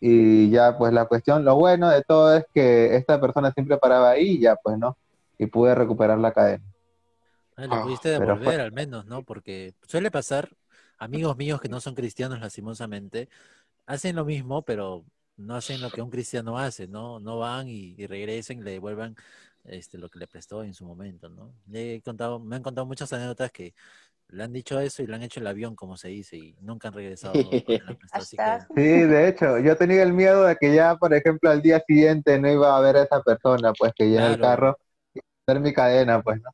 [0.00, 4.10] y ya, pues, la cuestión, lo bueno de todo es que esta persona siempre paraba
[4.12, 4.98] ahí y ya, pues, ¿no?
[5.38, 6.64] Y pude recuperar la cadena.
[7.56, 9.24] Ah, lo Ah, pudiste devolver fue- al menos, ¿no?
[9.24, 10.56] Porque suele pasar,
[10.98, 13.28] amigos míos que no son cristianos lastimosamente,
[13.86, 15.06] hacen lo mismo, pero
[15.36, 17.20] no hacen lo que un cristiano hace, ¿no?
[17.20, 19.16] No van y, y regresen y le devuelvan
[19.64, 21.54] este, lo que le prestó en su momento, ¿no?
[21.68, 23.74] Le he contado, me han contado muchas anécdotas que
[24.28, 26.88] le han dicho eso y le han hecho el avión, como se dice, y nunca
[26.88, 27.34] han regresado.
[28.12, 31.62] así que- Sí, de hecho, yo tenía el miedo de que ya, por ejemplo, al
[31.62, 34.42] día siguiente no iba a ver a esa persona, pues que ya en el Claro.
[34.56, 34.78] carro,
[35.14, 36.50] y hacer mi cadena, pues, ¿no?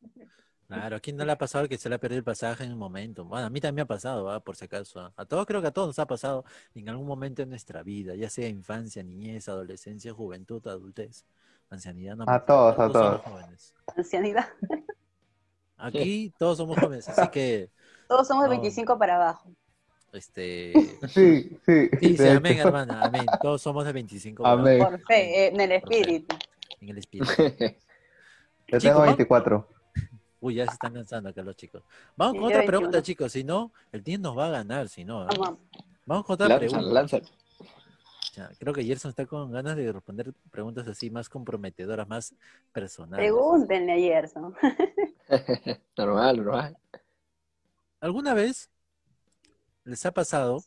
[0.66, 2.72] Claro, ¿a quién no le ha pasado que se le ha perdido el pasaje en
[2.72, 3.24] un momento?
[3.24, 4.40] Bueno, a mí también me ha pasado, ¿va?
[4.40, 4.98] por si acaso.
[5.00, 5.12] ¿ah?
[5.16, 6.44] A todos creo que a todos nos ha pasado
[6.74, 11.24] en algún momento de nuestra vida, ya sea infancia, niñez, adolescencia, juventud, adultez,
[11.70, 12.16] ancianidad.
[12.16, 13.20] no me A todos, a todos.
[13.22, 13.74] jóvenes.
[13.96, 14.46] Ancianidad.
[15.76, 17.70] Aquí todos somos jóvenes, así que,
[18.08, 18.60] Todos somos de No.
[18.60, 19.50] 25 para abajo.
[20.12, 20.72] este,
[21.08, 21.88] Sí, sí.
[22.00, 23.26] sí, sí, amén, hermana, amén.
[23.42, 24.78] Todos somos de 25 para Amén.
[24.78, 26.36] Por fe, en el espíritu.
[26.80, 27.32] en el espíritu.
[28.68, 29.06] Yo tengo ¿no?
[29.06, 29.68] 24.
[30.40, 31.82] Uy, ya se están lanzando acá los chicos.
[32.16, 33.02] Vamos Sí, con otra pregunta, 21.
[33.02, 33.32] chicos.
[33.32, 35.24] Si no, el team nos va a ganar, si no.
[35.24, 35.28] ¿eh?
[35.38, 35.58] Vamos.
[36.04, 37.06] Vamos con otra pregunta.
[38.34, 42.34] Ya, creo que Gerson está con ganas de responder preguntas así más comprometedoras, más
[42.72, 43.24] personales.
[43.24, 44.54] Pregúntenle a Gerson.
[45.96, 46.76] normal, normal.
[48.00, 48.70] ¿Alguna vez
[49.84, 50.64] les ha pasado,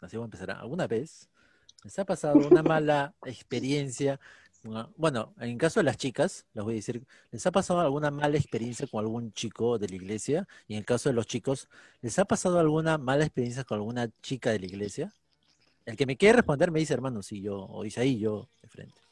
[0.00, 1.28] así voy a empezar, alguna vez
[1.84, 4.20] les ha pasado una mala experiencia?
[4.96, 8.38] Bueno, en caso de las chicas, les voy a decir, ¿les ha pasado alguna mala
[8.38, 10.48] experiencia con algún chico de la iglesia?
[10.68, 11.68] Y en el caso de los chicos,
[12.00, 15.12] ¿les ha pasado alguna mala experiencia con alguna chica de la iglesia?
[15.86, 18.68] El que me quiere responder me dice, hermano, sí, yo, o dice ahí, yo, de
[18.68, 19.03] frente.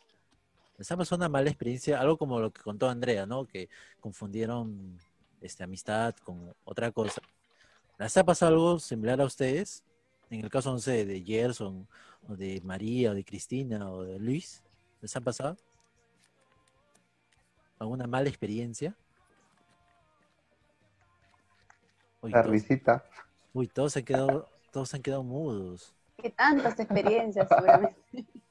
[0.83, 2.01] ¿Les ha pasado una mala experiencia?
[2.01, 3.47] Algo como lo que contó Andrea, ¿no?
[3.47, 3.69] Que
[4.01, 4.99] confundieron
[5.41, 7.23] este, amistad con otra cosa.
[8.01, 9.85] ¿Les ha pasado algo similar a ustedes?
[10.29, 11.87] En el caso, no sé, de Gerson,
[12.27, 14.65] o de María, o de Cristina, o de Luis.
[15.01, 15.57] ¿Les ha pasado?
[17.79, 18.97] ¿Alguna mala experiencia?
[22.23, 23.05] Uy, La todos, risita.
[23.53, 25.95] uy, todos se han quedado, todos se han quedado mudos.
[26.17, 27.97] Que tantas experiencias, seguramente.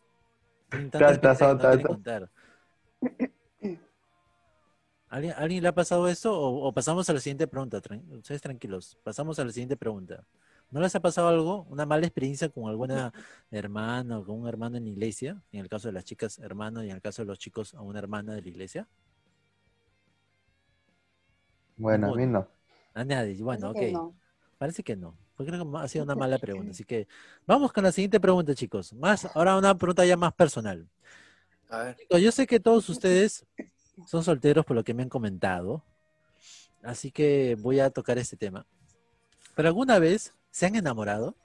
[5.09, 6.39] ¿Alguien, ¿Alguien le ha pasado esto?
[6.39, 7.81] O, o pasamos a la siguiente pregunta.
[7.81, 8.97] Tran- ustedes tranquilos.
[9.03, 10.25] Pasamos a la siguiente pregunta.
[10.69, 11.63] ¿No les ha pasado algo?
[11.69, 13.11] ¿Una mala experiencia con alguna
[13.51, 15.41] hermana o con un hermano en la iglesia?
[15.51, 17.81] En el caso de las chicas, hermano, y en el caso de los chicos, a
[17.81, 18.87] una hermana de la iglesia.
[21.75, 22.47] Bueno, a mí no.
[22.93, 23.41] A nadie.
[23.43, 23.75] Bueno, ok.
[23.75, 24.15] Parece que no.
[24.57, 25.17] Parece que no.
[25.45, 26.71] Creo que ha sido una mala pregunta.
[26.71, 27.07] Así que
[27.45, 28.93] vamos con la siguiente pregunta, chicos.
[28.93, 30.87] Más, ahora una pregunta ya más personal.
[31.69, 31.95] A ver.
[31.97, 33.45] Chicos, Yo sé que todos ustedes
[34.07, 35.83] son solteros por lo que me han comentado,
[36.83, 38.65] así que voy a tocar este tema.
[39.55, 41.35] ¿Pero alguna vez se han enamorado?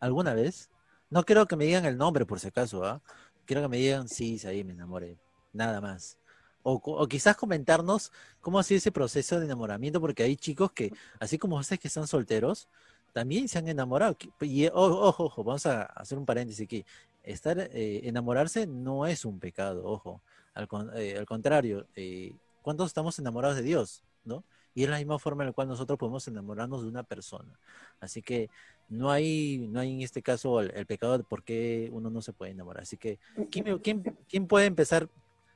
[0.00, 0.70] ¿Alguna vez?
[1.10, 3.02] No quiero que me digan el nombre por si acaso, ¿ah?
[3.44, 5.18] Quiero que me digan, sí, ahí me enamoré,
[5.52, 6.18] nada más.
[6.62, 10.92] O, o quizás comentarnos cómo ha sido ese proceso de enamoramiento, porque hay chicos que,
[11.20, 12.68] así como ustedes que están solteros,
[13.12, 14.16] también se han enamorado.
[14.40, 16.84] Y ojo, ojo, ojo, vamos a hacer un paréntesis aquí.
[17.22, 20.20] Estar, eh, enamorarse no es un pecado, ojo.
[20.54, 22.32] Al, eh, al contrario, eh,
[22.62, 24.02] ¿cuántos estamos enamorados de Dios?
[24.24, 24.44] ¿no?
[24.74, 27.58] Y es la misma forma en la cual nosotros podemos enamorarnos de una persona.
[28.00, 28.48] Así que
[28.88, 32.20] no hay, no hay en este caso el, el pecado de por qué uno no
[32.22, 32.82] se puede enamorar.
[32.82, 33.18] Así que,
[33.50, 35.08] ¿quién, quién- quién puede empezar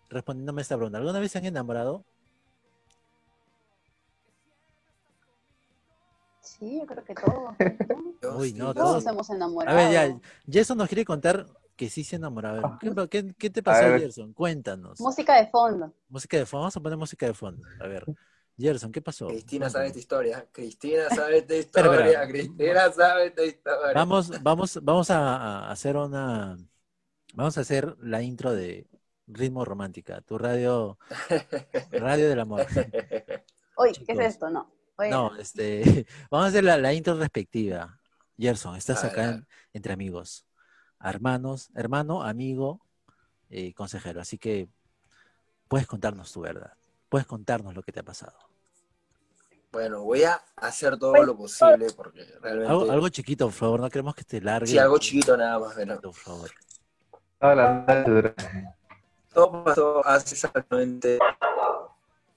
[0.08, 0.98] respondiéndome esta pregunta?
[0.98, 2.04] ¿Alguna vez se han enamorado?
[6.42, 7.54] Sí, yo creo que todos.
[8.22, 8.36] ¿no?
[8.38, 9.06] Uy, no, Todos todos.
[9.06, 10.20] hemos A ver, ya,
[10.50, 12.48] Jason nos quiere contar que sí se enamoró.
[12.48, 13.82] A ver, ¿qué, qué- qué te pasó.
[13.82, 14.32] Gerson?
[14.34, 15.00] Cuéntanos.
[15.00, 15.92] Música de fondo.
[16.08, 17.66] Música de fondo, vamos a poner música de fondo.
[17.80, 18.04] A ver,
[18.58, 19.28] Gerson, ¿qué pasó?
[19.28, 20.46] Cristina sabe esta historia.
[20.52, 22.06] Cristina sabe esta Espera, historia.
[22.06, 22.28] espera.
[22.28, 23.92] Cristina sabe esta historia.
[23.94, 25.36] Vamos, vamos, vamos a,
[25.66, 26.56] a hacer una,
[27.34, 28.86] vamos a hacer la intro de
[29.26, 30.98] Ritmo Romántica, tu radio,
[31.92, 32.66] radio del amor.
[33.76, 34.50] Oye, ¿qué es esto?
[34.50, 34.70] No.
[35.00, 37.98] Oye, No, este, vamos a hacer la, la intro respectiva.
[38.38, 40.46] Gerson, estás acá en- entre amigos,
[41.02, 42.80] hermanos, hermano, amigo,
[43.48, 44.20] eh, consejero.
[44.20, 44.68] Así que
[45.68, 46.72] puedes contarnos tu verdad,
[47.08, 48.36] puedes contarnos lo que te ha pasado.
[49.72, 52.70] Bueno, voy a hacer todo Pues, lo posible porque realmente.
[52.72, 54.66] Algo, algo chiquito, por favor, no queremos que te largue.
[54.66, 56.00] Sí, algo chiquito nada más, ¿verdad?
[56.00, 56.50] Por favor.
[59.32, 61.18] Todo pasó hace exactamente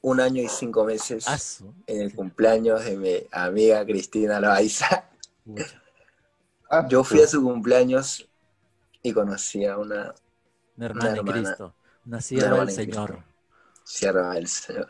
[0.03, 1.37] un año y cinco meses Ah,
[1.87, 5.09] en el cumpleaños de mi amiga Cristina Loaiza.
[6.69, 8.27] Ah, Yo fui a su cumpleaños
[9.01, 10.13] y conocí a una
[10.77, 11.41] Una hermana en hermana.
[11.43, 11.75] Cristo,
[12.05, 13.23] una sierva hermana del Señor.
[13.83, 14.87] Sierva del Señor.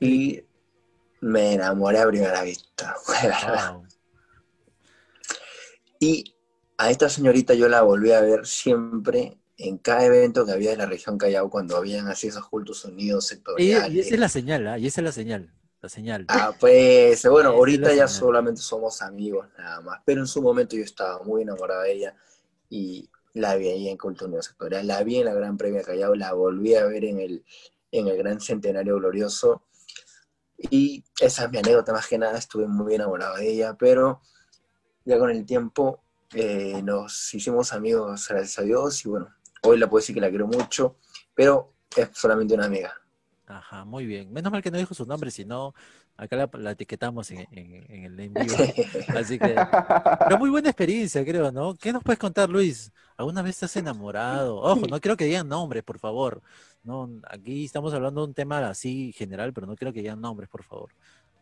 [0.00, 0.44] Y
[1.20, 2.94] me enamoré a primera vista.
[3.72, 3.86] Wow.
[6.00, 6.34] Y
[6.76, 10.78] a esta señorita yo la volví a ver siempre en cada evento que había en
[10.78, 13.92] la región Callao cuando habían así esos cultos unidos sectoriales.
[13.94, 14.78] y esa es la señal, ¿ah?
[14.78, 15.52] Y esa es la señal.
[15.80, 16.24] La señal.
[16.28, 18.08] Ah, pues, bueno, Esa ahorita ya señal.
[18.08, 22.16] solamente somos amigos nada más, pero en su momento yo estaba muy enamorado de ella
[22.70, 26.14] y la vi ahí en Culto Unido Sectorial, la vi en la Gran Premia Callao,
[26.14, 27.44] la volví a ver en el,
[27.92, 29.62] en el Gran Centenario Glorioso
[30.56, 34.22] y esa es mi anécdota más que nada, estuve muy enamorado de ella, pero
[35.04, 36.02] ya con el tiempo
[36.32, 39.28] eh, nos hicimos amigos, gracias a Dios, y bueno,
[39.64, 40.96] hoy la puedo decir que la quiero mucho,
[41.34, 42.92] pero es solamente una amiga.
[43.46, 44.32] Ajá, muy bien.
[44.32, 45.74] Menos mal que no dijo su nombre, si no,
[46.16, 48.56] acá la, la etiquetamos en, en- en el en vivo.
[49.18, 49.54] Así que,
[50.18, 51.74] pero muy buena experiencia, creo, ¿no?
[51.74, 52.90] ¿Qué nos puedes contar, Luis?
[53.18, 54.56] ¿Alguna vez has enamorado?
[54.56, 56.40] Ojo, no quiero que digan nombres, por favor.
[56.82, 60.48] No, aquí estamos hablando de un tema así general, pero no quiero que digan nombres,
[60.48, 60.90] por favor.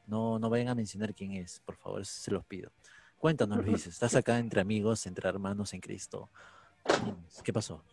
[0.09, 2.73] No, no vayan a mencionar quién es, por favor, se los pido.
[3.17, 6.29] Cuéntanos, Luis, estás acá entre amigos, entre hermanos en Cristo.
[7.45, 7.85] ¿Qué pasó?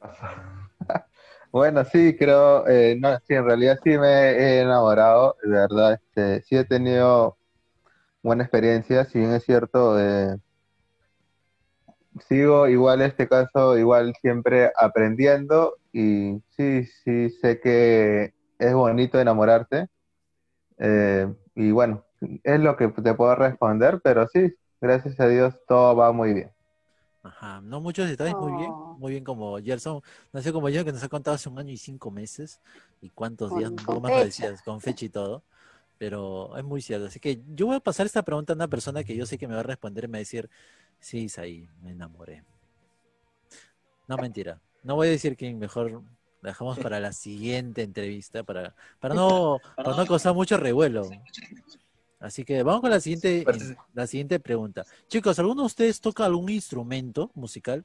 [1.52, 6.42] Bueno, sí, creo, eh, no, sí, en realidad sí me he enamorado, de verdad, este,
[6.42, 7.38] sí he tenido
[8.22, 10.36] buena experiencia, si bien es cierto, eh,
[12.28, 19.88] sigo igual este caso, igual siempre aprendiendo y sí, sí sé que es bonito enamorarte
[20.78, 22.04] eh, y bueno,
[22.44, 26.50] es lo que te puedo responder, pero sí, gracias a Dios todo va muy bien.
[27.22, 28.94] Ajá, no muchos detalles, muy bien, Oh.
[28.98, 30.00] muy bien como Gerson,
[30.32, 32.60] nació como yo, que nos ha contado hace un año y cinco meses,
[33.02, 35.42] y cuántos Con- días, un poco más lo decías, con fecha y todo,
[35.98, 37.06] pero es muy cierto.
[37.06, 39.48] Así que yo voy a pasar esta pregunta a una persona que yo sé que
[39.48, 40.48] me va a responder y me va a decir,
[41.00, 42.42] sí, Isaí, me enamoré.
[44.06, 46.02] No, mentira, no voy a decir quién, mejor
[46.42, 51.10] la dejamos para la siguiente entrevista, para, para no, para no causar mucho revuelo.
[52.20, 54.84] Así que vamos con la siguiente, Parece- la siguiente pregunta.
[55.08, 57.84] Chicos, ¿alguno de ustedes toca algún instrumento musical?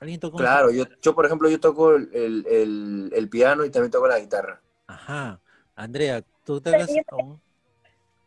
[0.00, 3.64] ¿Alguien toca un Claro, yo, yo por ejemplo, yo toco el, el- el- el piano
[3.64, 4.60] y también toco la guitarra.
[4.86, 5.40] Ajá.
[5.76, 7.40] Andrea, ¿tú tocas un-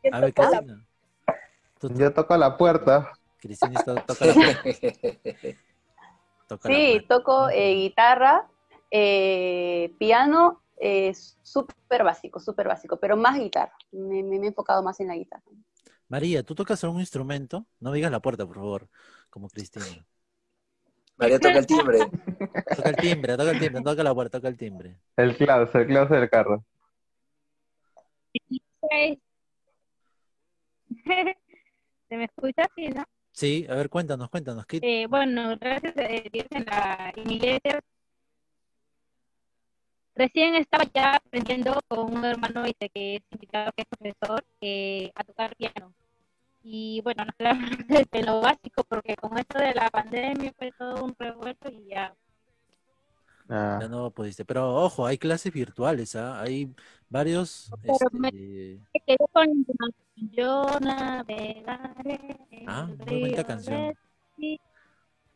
[0.04, 0.86] Yo A ver, toco la- Cristina.
[1.98, 4.62] Yo toco la puerta, Cristina está- toca la puerta,
[6.48, 7.08] toca la Sí, puerta.
[7.08, 8.48] toco eh, guitarra,
[8.92, 13.74] eh, piano, eh, súper básico, súper básico, pero más guitarra.
[13.92, 15.44] Me, me- me he enfocado más en la guitarra.
[16.08, 17.66] María, ¿tú tocas algún instrumento?
[17.80, 18.90] No me digas la puerta, por favor,
[19.30, 19.86] como Cristina.
[21.18, 22.00] María toca el timbre.
[22.76, 25.00] Toca el timbre, toca el timbre, no toca la puerta, toca el timbre.
[25.18, 26.64] el claus, el claus del carro.
[32.10, 33.04] ¿Se me escucha así, no?
[33.32, 34.66] Sí, a ver, cuéntanos, cuéntanos.
[34.66, 37.82] ¿qué- Eh, bueno, gracias a Dios en la iglesia.
[40.16, 45.12] Recién estaba ya aprendiendo con un hermano este, que es invitado, que es profesor, eh,
[45.14, 45.94] a tocar piano.
[46.64, 51.16] Y bueno, quedamos desde lo básico, porque con esto de la pandemia fue todo un
[51.20, 52.16] revuelto y ya.
[53.50, 54.46] Ah, Ya no pudiste.
[54.46, 56.42] Pero ojo, hay clases virtuales, ¿ah?
[56.42, 56.74] Hay
[57.10, 57.72] varios.
[57.82, 59.66] Pero este, Me quedé con
[60.16, 62.38] Yo navegaré.
[62.66, 63.94] Ah, muy bonita canción.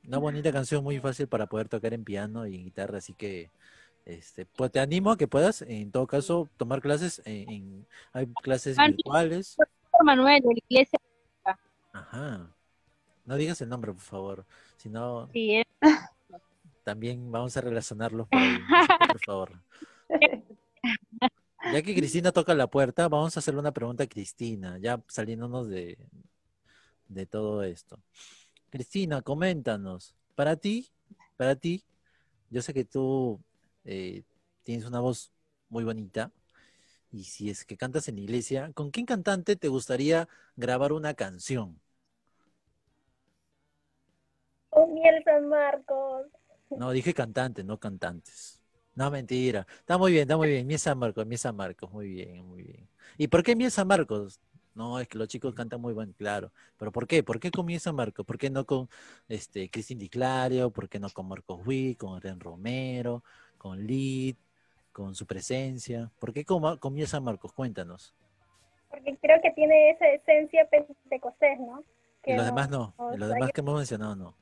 [0.08, 3.52] Una bonita canción muy fácil para poder tocar en piano y en guitarra, así que
[4.10, 8.28] este, pues te animo a que puedas, en todo caso, tomar clases en, en- hay
[8.42, 9.58] clases Ah, virtuales.
[10.04, 11.00] Manuel, de la iglesia.
[11.94, 12.56] Ajá.
[13.26, 14.46] No digas el nombre, por favor.
[14.78, 15.66] Si no, Sí, es
[16.84, 18.40] también vamos a relacionarlos por
[19.08, 19.62] por favor.
[21.72, 25.68] Ya que Cristina toca la puerta, vamos a hacerle una pregunta a Cristina, ya saliéndonos
[25.68, 25.98] de,
[27.10, 28.00] de todo esto.
[28.72, 30.90] Cristina, coméntanos, para ti,
[31.38, 31.84] para ti,
[32.50, 33.40] yo sé que tú
[33.86, 34.24] eh,
[34.64, 35.32] tienes una voz
[35.70, 36.32] muy bonita
[37.12, 41.14] y si es que cantas en la iglesia, ¿con qué cantante te gustaría grabar una
[41.16, 41.80] canción?
[44.70, 46.28] Con Miel San Marcos.
[46.70, 48.62] No, dije cantante, no cantantes.
[48.94, 49.66] No, mentira.
[49.80, 50.68] Está muy bien, está muy bien.
[50.68, 52.88] Miel San Marcos, Miel San Marcos, muy bien, muy bien.
[53.18, 54.40] ¿Y por qué Miel San Marcos?
[54.76, 56.52] No, es que los chicos cantan muy bien, claro.
[56.78, 57.24] ¿Pero por qué?
[57.24, 58.26] ¿Por qué con Miel San Marcos?
[58.26, 58.88] ¿Por qué no con
[59.28, 60.70] este Cristín Di Clario?
[60.72, 63.24] ¿Por qué no con Marcos Witt, con Ren Romero,
[63.60, 64.36] con Lid,
[64.92, 66.10] con su presencia?
[66.20, 66.44] ¿Por qué
[67.06, 67.54] San Marcos?
[67.54, 68.16] Cuéntanos.
[68.90, 71.84] Porque creo que tiene esa esencia pentecostés, ¿no?
[72.24, 72.96] Que Y los no- demás no.
[73.14, 74.34] Y los demás que hemos mencionado no.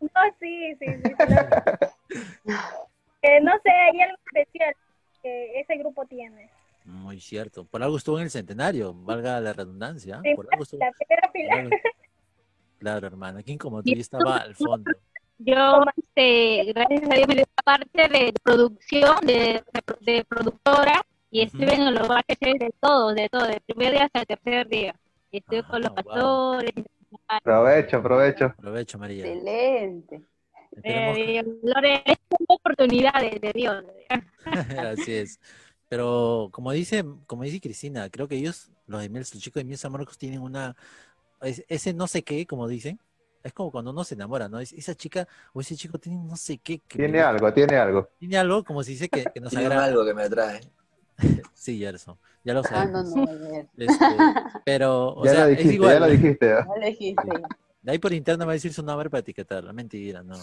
[0.00, 0.08] No,
[0.40, 1.12] sí, sí, sí.
[3.22, 4.74] Eh, no sé, hay algo especial
[5.22, 6.50] que ese grupo tiene.
[6.84, 7.64] Muy cierto.
[7.64, 10.20] Por algo estuvo en el centenario, valga la redundancia.
[10.24, 10.80] Sí, Por algo estuvo.
[10.80, 11.76] La primera fila.
[12.78, 13.44] Claro, hermana.
[13.44, 13.92] ¿Quién como tú?
[13.96, 14.90] Estaba al fondo.
[15.44, 19.62] Yo, este, gracias a Dios, me dio la parte de producción, de,
[20.00, 24.20] de productora, y estuve en los backstage de todo, de todo, del primer día hasta
[24.20, 24.94] el tercer día.
[25.30, 26.04] Y estuve Ah, con los wow.
[26.04, 26.72] pastores,
[27.28, 28.44] Aprovecho, aprovecho.
[28.46, 29.24] Aprovecho, María.
[29.26, 30.22] Excelente.
[30.84, 33.84] Eh, Gloria, es una oportunidad de, Dios.
[34.92, 35.40] Así es.
[35.88, 39.64] Pero como dice, como dice Cristina, creo que ellos, los de Miel, los chicos de
[39.64, 40.74] Miel San Marcos tienen una,
[41.42, 43.00] es- ese no sé qué, como dicen,
[43.42, 44.58] es como cuando uno se enamora, ¿no?
[44.60, 48.08] Es- esa chica o ese chico tiene no sé qué, que Tiene algo, tiene algo.
[48.18, 49.84] tiene algo, como se dice que, que nos Tiene agrada.
[49.86, 50.60] algo que me atrae.
[51.54, 53.16] Sí, Gerson, ya lo Ah, no, sabemos.
[53.16, 53.68] no, a ver.
[53.76, 54.04] Este,
[54.64, 55.92] pero, o ya sea, lo es igual.
[55.94, 56.52] ya lo dijiste.
[56.52, 56.66] ¿ah?
[56.68, 57.30] Ya le dijiste.
[57.82, 59.72] De ahí por interno me va a decir su nombre para etiquetarla.
[59.72, 60.36] Mentira, no.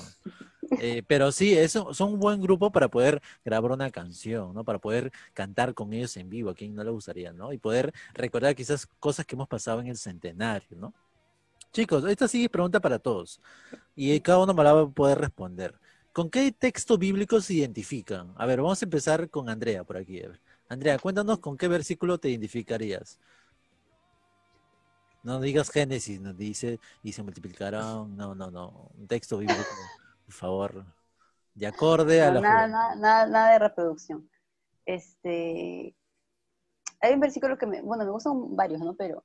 [0.82, 4.64] Eh, pero sí, eso, son un buen grupo para poder grabar una canción, ¿no?
[4.64, 7.52] Para poder cantar con ellos en vivo, a quien no le gustaría, ¿no?
[7.52, 10.93] Y poder recordar quizás cosas que hemos pasado en el centenario, ¿no?
[11.72, 13.39] Chicos, esta sí es pregunta para todos.
[13.95, 15.80] Y cada uno me la va a poder responder.
[16.13, 18.34] ¿Con qué texto bíblico se identifican?
[18.38, 20.22] A ver, vamos a empezar con Andrea por aquí.
[20.67, 23.20] Andrea, cuéntanos con qué versículo te identificarías.
[25.22, 28.15] No digas Génesis, nos dice, y se multiplicarán.
[28.15, 28.89] No, no, no.
[28.97, 29.61] Un texto bíblico,
[30.26, 30.86] por favor.
[31.53, 34.30] De acorde a No, la nada, nada, nada de reproducción.
[34.86, 35.95] Este,
[37.01, 38.95] hay un versículo que me, bueno, me gustan varios, ¿no?
[38.95, 39.24] Pero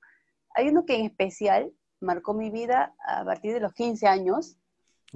[0.55, 1.73] hay uno que en especial
[2.05, 4.57] marcó mi vida a partir de los 15 años,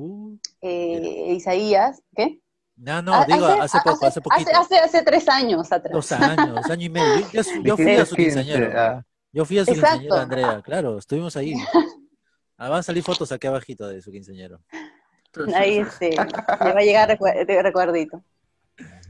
[0.01, 2.39] Uh, eh, Isaías, ¿qué?
[2.77, 4.49] no, no, Ah, digo, hace, poco, hace, poquito.
[4.49, 5.93] Hace, hace, hace tres años atrás.
[5.93, 7.27] Dos años, año y medio.
[7.33, 7.43] Yo,
[7.77, 8.73] fui a su 15, quinceañero.
[8.79, 9.05] ah.
[9.33, 9.99] Yo fui a su Exacto.
[9.99, 11.53] quinceañero, Andrea, claro, estuvimos ahí.
[12.61, 14.61] Ah, van a salir fotos aquí abajito de su quinceañero.
[15.55, 18.23] Ahí este, me va a llegar de recuerdito.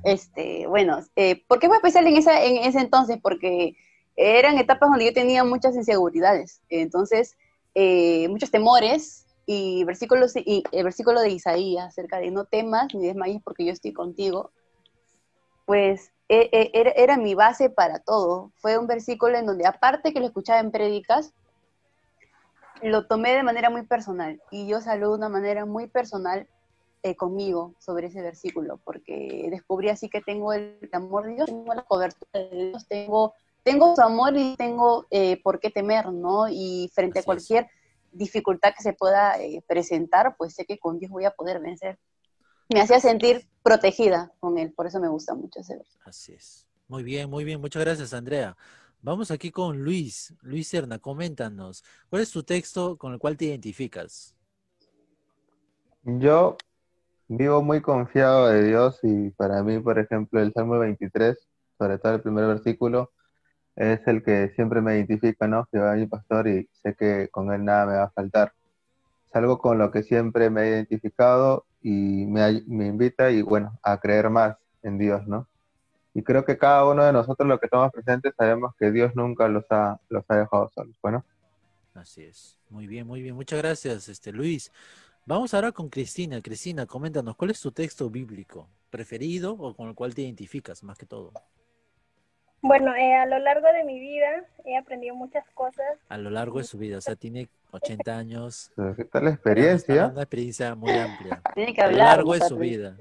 [0.05, 3.19] Este, bueno, eh, ¿por qué fue especial en, esa, en ese entonces?
[3.23, 3.75] Porque
[4.17, 7.37] eran etapas donde yo tenía muchas inseguridades, entonces,
[7.75, 13.07] eh, muchos temores, y, versículos, y el versículo de Isaías acerca de no temas ni
[13.07, 14.51] desmayes porque yo estoy contigo,
[15.65, 18.53] pues e- e- era, era mi base para todo.
[18.59, 21.33] Fue un versículo en donde, aparte que lo escuchaba en prédicas,
[22.83, 26.49] lo tomé de manera muy personal y yo saludo de una manera muy personal
[27.03, 31.75] eh, conmigo sobre ese versículo, porque descubrí así que tengo el amor de Dios, tengo
[31.75, 33.35] la cobertura de Dios, tengo,
[33.73, 36.49] tengo su amor y tengo eh, por qué temer, ¿no?
[36.49, 37.27] Y frente Así a es.
[37.27, 37.71] cualquier
[38.13, 41.99] dificultad que se pueda eh, presentar, pues sé que con Dios voy a poder vencer.
[42.69, 46.05] Me hacía sentir protegida con Él, por eso me gusta mucho ese versículo.
[46.07, 46.67] Así es.
[46.87, 47.61] Muy bien, muy bien.
[47.61, 48.57] Muchas gracias, Andrea.
[49.01, 50.35] Vamos aquí con Luis.
[50.43, 51.85] Luis Serna, coméntanos.
[52.11, 54.35] ¿Cuál es tu texto con el cual te identificas?
[56.03, 56.57] Yo
[57.29, 61.37] vivo muy confiado de Dios y para mí, por ejemplo, el Salmo 23,
[61.79, 63.13] sobre todo el primer versículo,
[63.79, 65.67] es el que siempre me identifica, ¿no?
[65.71, 68.53] Jehová mi pastor y sé que con él nada me va a faltar.
[69.29, 73.79] Es algo con lo que siempre me he identificado y me, me invita y bueno,
[73.85, 75.47] a creer más en Dios, ¿no?
[76.13, 79.47] Y creo que cada uno de nosotros, los que estamos presentes, sabemos que Dios nunca
[79.47, 80.97] los ha, los ha dejado solos.
[81.01, 81.25] Bueno,
[81.95, 82.59] Así es.
[82.71, 83.35] Muy bien, muy bien.
[83.35, 84.73] Muchas gracias, este Luis.
[85.25, 86.41] Vamos ahora con Cristina.
[86.41, 90.99] Cristina, coméntanos, ¿cuál es tu texto bíblico preferido o con el cual te identificas más
[90.99, 91.33] que todo?
[92.61, 95.87] Bueno, eh, a lo largo de mi vida he aprendido muchas cosas.
[96.09, 98.73] A lo largo de su vida, o sea, tiene 80 años.
[98.97, 100.07] ¿qué tal la experiencia?
[100.09, 101.41] una experiencia muy amplia.
[101.55, 102.17] Tiene que A lo hablar.
[102.17, 102.97] largo de su vida.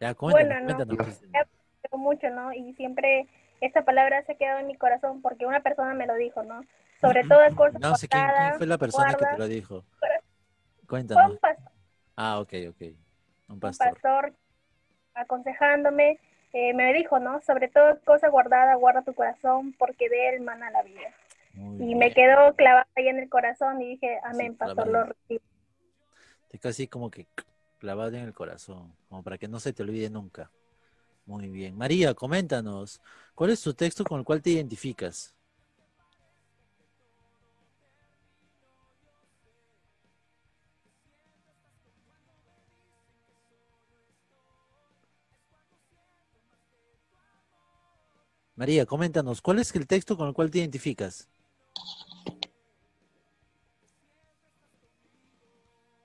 [0.00, 0.94] Ya, coméntanos, Bueno, no.
[0.94, 1.40] He Cristina.
[1.40, 2.52] aprendido mucho, ¿no?
[2.54, 3.28] Y siempre
[3.60, 6.62] esta palabra se ha quedado en mi corazón porque una persona me lo dijo, ¿no?
[7.00, 9.38] Sobre toda cosa No sé quién, quién fue la persona que te guarda.
[9.38, 9.84] lo dijo.
[9.98, 10.08] Fue
[10.88, 11.32] Cuéntanos.
[11.32, 11.72] un pastor,
[12.16, 12.80] Ah, ok, ok.
[12.80, 12.96] Un
[13.54, 13.92] un pastor.
[13.92, 14.32] pastor
[15.14, 16.18] aconsejándome,
[16.52, 17.40] eh, me dijo, ¿no?
[17.42, 21.12] Sobre toda cosa guardada, guarda tu corazón porque de él mana la vida.
[21.54, 21.98] Muy Y bien.
[21.98, 25.42] me quedó clavada ahí en el corazón y dije, amén, Sí, pastor, lo recibo.
[26.48, 27.26] Te casi como que
[27.78, 30.50] clavado en el corazón, como para que no se te olvide nunca.
[31.26, 31.76] Muy bien.
[31.76, 33.00] María, coméntanos,
[33.34, 35.35] ¿cuál es tu texto con el cual te identificas?
[48.56, 51.28] María, coméntanos, ¿cuál es el texto con el cual te identificas?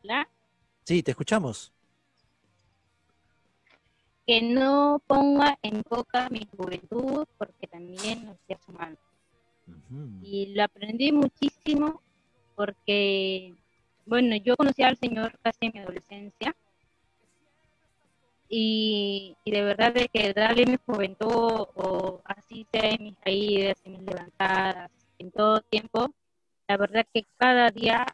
[0.04, 0.28] ¿verdad?
[0.84, 1.72] Sí, te escuchamos.
[4.28, 8.98] Que no ponga en boca mi juventud, porque también lo sea su mano.
[9.68, 10.10] Ujú.
[10.22, 12.02] Y lo aprendí muchísimo
[12.56, 13.54] porque,
[14.06, 16.56] bueno, yo conocí al Señor casi en mi adolescencia.
[18.54, 23.94] Y, de verdad de que darle mi juventud, o así sea en mis caídas, en
[23.94, 26.14] mis levantadas, en todo tiempo,
[26.68, 28.06] la verdad que cada día,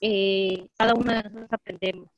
[0.00, 2.08] eh, cada uno de nosotros aprendemos.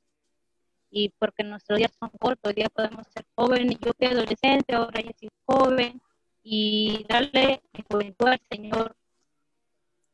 [0.90, 5.12] Y porque nuestros días son cortos, día podemos ser jóvenes, yo fui adolescente, ahora ya
[5.20, 6.00] soy joven,
[6.42, 8.96] y darle mi juventud al Señor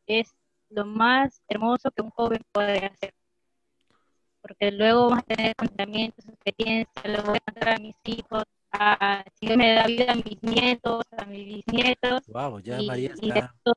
[0.08, 0.34] es
[0.70, 3.14] lo más hermoso que un joven puede hacer.
[4.46, 9.24] Porque luego vamos a tener pensamientos, experiencias, le voy a contar a mis hijos, a,
[9.40, 12.26] si me da vida a mis nietos, a mis bisnietos.
[12.26, 13.54] Wow, ya y- María está.
[13.62, 13.74] todo.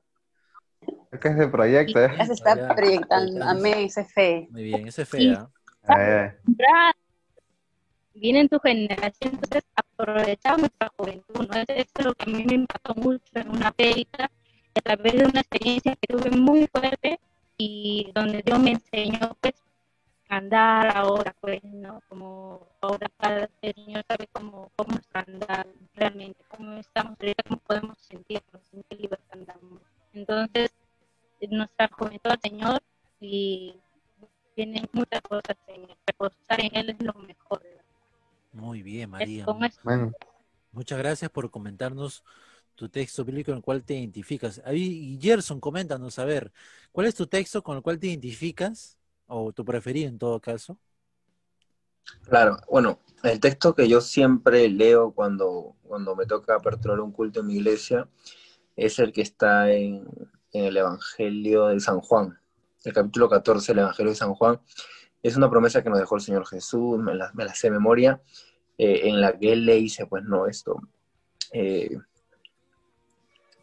[1.09, 2.11] Es que es de proyecto, ¿eh?
[2.17, 3.39] Ya se está Ya, proyectando.
[3.39, 3.49] ya.
[3.51, 4.47] Amén, esa es fe.
[4.51, 5.17] Muy bien, ese es Sí.
[5.19, 5.49] fea.
[5.87, 6.31] Ay, ay.
[6.57, 6.93] Ya
[8.13, 11.55] viene en tu generación, entonces aprovechamos nuestra juventud, ¿no?
[11.55, 14.29] Eso es lo que a mí me impactó mucho en una película,
[14.75, 17.19] a través de una experiencia que tuve muy fuerte
[17.57, 19.53] y donde Dios me enseñó, pues,
[20.29, 22.01] andar ahora, pues, ¿no?
[22.09, 27.17] Como ahora cada el Señor sabe cómo, cómo andar realmente, cómo estamos
[27.47, 29.81] cómo podemos sentirnos, en qué libertad andamos.
[30.13, 30.71] Entonces,
[31.49, 32.83] nuestra juventud al Señor
[33.19, 33.75] y
[34.55, 35.95] vienen muchas cosas en él.
[36.05, 37.61] Reposar en él es lo mejor.
[38.51, 39.45] Muy bien, María.
[39.83, 40.11] Bueno,
[40.71, 42.23] Muchas gracias por comentarnos
[42.75, 44.61] tu texto bíblico en el cual te identificas.
[44.65, 46.51] Ahí, y Gerson, coméntanos, a ver,
[46.91, 48.96] ¿cuál es tu texto con el cual te identificas?
[49.27, 50.77] O tu preferido en todo caso.
[52.29, 57.39] Claro, bueno, el texto que yo siempre leo cuando, cuando me toca aperturar un culto
[57.41, 58.07] en mi iglesia
[58.75, 60.05] es el que está en,
[60.53, 62.39] en el Evangelio de San Juan,
[62.83, 64.59] el capítulo 14 del Evangelio de San Juan.
[65.23, 67.71] Es una promesa que nos dejó el Señor Jesús, me la, me la sé de
[67.71, 68.21] memoria,
[68.77, 70.79] eh, en la que Él le dice, pues no, esto,
[71.53, 71.97] eh,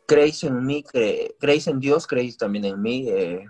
[0.07, 3.47] creéis en mí, cre- creéis en Dios, creéis también en mí, eh,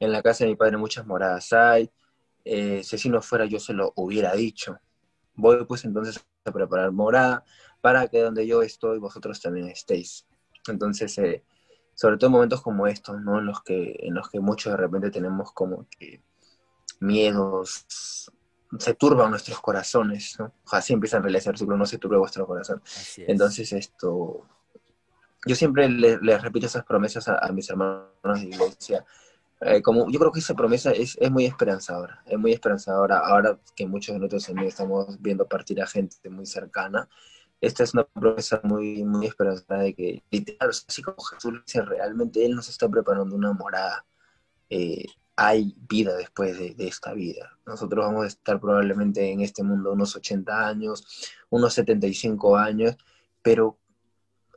[0.00, 1.90] en la casa de mi Padre muchas moradas hay,
[2.44, 4.78] eh, si así no fuera yo se lo hubiera dicho.
[5.34, 7.44] Voy pues entonces a preparar morada
[7.80, 10.26] para que donde yo estoy vosotros también estéis.
[10.68, 11.44] Entonces, eh,
[11.94, 13.38] sobre todo en momentos como estos, ¿no?
[13.38, 16.22] En los que, en los que muchos de repente tenemos como que
[17.00, 17.86] miedos,
[18.78, 20.52] se turban nuestros corazones, ¿no?
[20.70, 22.82] Así empieza en realidad ese versículo, no se turbe vuestro corazón.
[23.22, 23.28] Es.
[23.28, 24.46] Entonces esto,
[25.46, 29.04] yo siempre le- les repito esas promesas a, a mis hermanos de iglesia.
[29.60, 33.58] Eh, como yo creo que esa promesa es, es muy esperanzadora, es muy esperanzadora ahora
[33.76, 37.08] que muchos de nosotros también estamos viendo partir a gente muy cercana.
[37.60, 42.44] Esta es una promesa muy, muy esperanzadora de que, literal, así como Jesús dice, realmente
[42.44, 44.06] Él nos está preparando una morada.
[44.70, 45.04] Eh,
[45.36, 47.58] hay vida después de, de esta vida.
[47.66, 51.04] Nosotros vamos a estar probablemente en este mundo unos 80 años,
[51.50, 52.96] unos 75 años,
[53.42, 53.78] pero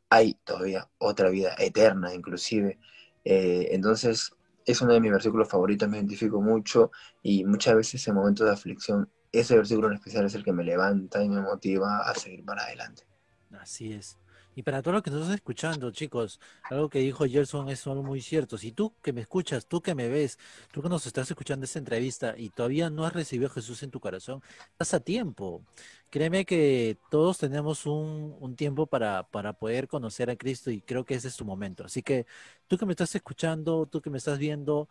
[0.10, 2.80] hay todavía otra vida eterna inclusive.
[3.26, 4.32] Eh, entonces,
[4.66, 6.92] es uno de mis versículos favoritos, me identifico mucho
[7.22, 10.64] y muchas veces en momentos de aflicción, ese versículo en especial es el que me
[10.64, 13.04] levanta y me motiva a seguir para adelante.
[13.52, 14.18] Así es.
[14.56, 16.40] Y para todos los que nos están escuchando, chicos,
[16.70, 18.58] algo que dijo Gerson es algo muy cierto.
[18.58, 20.38] Si tú que me escuchas, tú que me ves,
[20.72, 23.92] tú que nos estás escuchando esta entrevista y todavía no has recibido a Jesús en
[23.92, 24.42] tu corazón,
[24.72, 25.64] estás a tiempo.
[26.10, 31.06] Créeme que todos tenemos un, un tiempo para, para poder conocer a Cristo y creo
[31.06, 31.86] que ese es tu momento.
[31.86, 32.26] Así que
[32.68, 34.90] tú que me estás escuchando, tú que me estás viendo,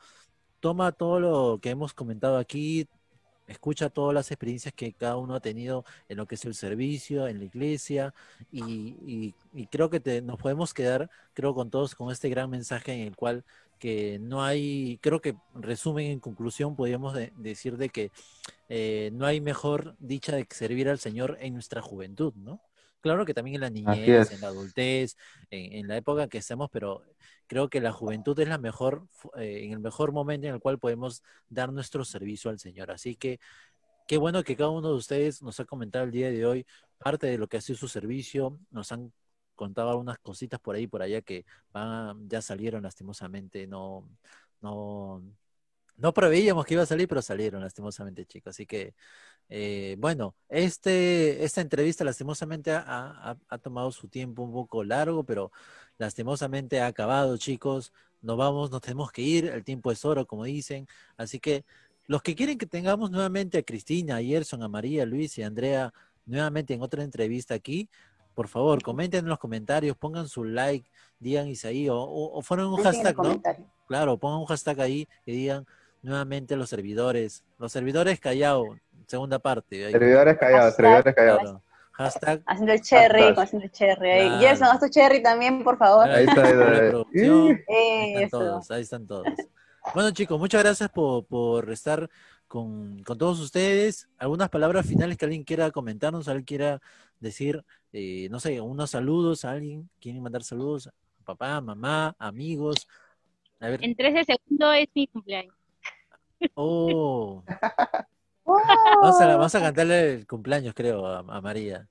[0.60, 2.88] toma todo lo que hemos comentado aquí,
[3.46, 7.26] escucha todas las experiencias que cada uno ha tenido en lo que es el servicio,
[7.28, 8.14] en la iglesia,
[8.50, 12.50] y, y- y creo que te- nos podemos quedar, creo, con todos con este gran
[12.50, 13.44] mensaje en el cual
[13.78, 18.10] que no hay, creo que resumen en conclusión, podríamos de- decir de que
[18.68, 22.60] eh, no hay mejor dicha de servir al Señor en nuestra juventud, ¿no?
[23.00, 25.16] Claro que también en la niñez, en la adultez,
[25.50, 27.02] en, en la época que estemos, pero
[27.52, 30.78] creo que la juventud es la mejor, eh, en el mejor momento en el cual
[30.78, 32.90] podemos dar nuestro servicio al Señor.
[32.90, 33.40] Así que
[34.08, 37.26] qué bueno que cada uno de ustedes nos ha comentado el día de hoy parte
[37.26, 39.12] de lo que ha sido su servicio, nos han
[39.54, 41.44] contado algunas cositas por ahí, por allá que
[41.74, 44.08] van a- ya salieron lastimosamente, no,
[44.62, 45.22] no,
[46.02, 48.50] no preveíamos que iba a salir, pero salieron lastimosamente, chicos.
[48.50, 48.92] Así que,
[49.48, 55.22] eh, bueno, este, esta entrevista lastimosamente ha, ha- ha tomado su tiempo un poco largo,
[55.24, 55.52] pero
[55.98, 57.92] lastimosamente ha acabado, chicos.
[58.20, 60.86] Nos vamos, nos tenemos que ir, el tiempo es oro, como dicen.
[61.16, 61.64] Así que
[62.08, 65.42] los que quieren que tengamos nuevamente a Cristina, a Gerson, a María, a Luis y
[65.42, 65.92] a Andrea
[66.26, 67.88] nuevamente en otra entrevista aquí,
[68.34, 70.90] por favor, comenten en los comentarios, pongan su like,
[71.20, 73.22] digan Isaí, o, o, o fueron un hashtag, ¿no?
[73.22, 73.66] comentario.
[73.86, 75.66] Claro, pongan un hashtag ahí que digan
[76.02, 78.76] nuevamente los servidores, los servidores Callao,
[79.06, 79.90] segunda parte.
[79.90, 81.40] Servidores callados, Hashtag, servidores callados.
[81.42, 81.62] Claro.
[81.92, 83.38] Hashtag Haciendo el cherry, Hashtag.
[83.44, 84.10] haciendo el cherry.
[84.10, 84.26] ahí.
[84.28, 84.40] Claro.
[84.40, 86.08] Gerson, haz tu cherry también, por favor.
[86.08, 86.88] Ahí está, ahí está, la ahí.
[86.90, 87.60] producción.
[87.68, 89.26] Ahí están todos, ahí están todos.
[89.94, 92.08] Bueno, chicos, muchas gracias por, por estar
[92.48, 94.08] con, con todos ustedes.
[94.18, 96.80] ¿Algunas palabras finales que alguien quiera comentarnos, alguien quiera
[97.20, 99.88] decir, eh, no sé, unos saludos a alguien?
[100.00, 100.86] ¿Quieren mandar saludos?
[100.86, 100.92] a
[101.24, 102.88] Papá, mamá, amigos.
[103.60, 105.54] A ver, En 13 segundos es mi cumpleaños.
[106.54, 107.42] Oh,
[108.44, 111.88] vamos a, vamos a cantarle el cumpleaños, creo, a, a María.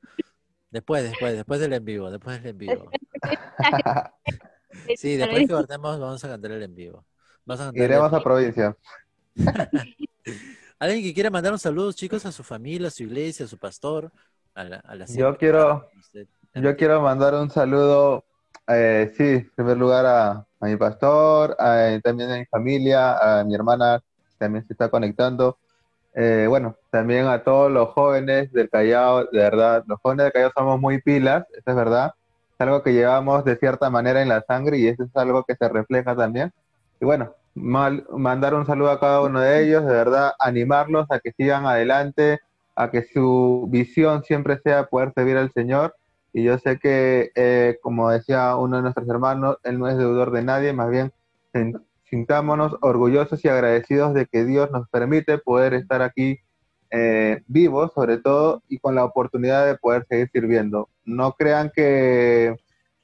[0.70, 2.90] Después, después, después del en vivo, después del en vivo.
[4.98, 7.06] Sí, después que partamos vamos a cantar el en vivo.
[7.46, 8.76] Vamos a cantar el- Iremos a provincia.
[10.80, 13.58] Alguien que quiera mandar un saludo, chicos, a su familia, a su iglesia, a su
[13.58, 14.12] pastor,
[14.56, 18.26] a la, a la Yo quiero- Usted- Yo quiero mandar un saludo,
[18.68, 23.44] eh, sí, en primer lugar a, a mi pastor, a- también a mi familia, a
[23.44, 24.02] mi hermana
[24.42, 25.60] también se está conectando.
[26.16, 30.52] Eh, bueno, también a todos los jóvenes del Callao, de verdad, los jóvenes del Callao
[30.58, 32.12] somos muy pilas, eso es verdad.
[32.60, 35.56] Es algo que llevamos de cierta manera en la sangre y eso es algo que
[35.56, 36.52] se refleja también.
[37.00, 41.20] Y bueno, mal- mandar un saludo a cada uno de ellos, de verdad, animarlos a
[41.20, 42.40] que sigan adelante,
[42.76, 45.96] a que su visión siempre sea poder servir al Señor.
[46.34, 50.32] Y yo sé que, eh, como decía uno de nuestros hermanos, Él no es deudor
[50.32, 51.12] de nadie, más bien
[52.12, 56.40] sintámonos orgullosos y agradecidos de que Dios nos permite poder estar aquí
[56.92, 60.90] eh, vivos, sobre todo, y con la oportunidad de poder seguir sirviendo.
[61.06, 62.54] No crean que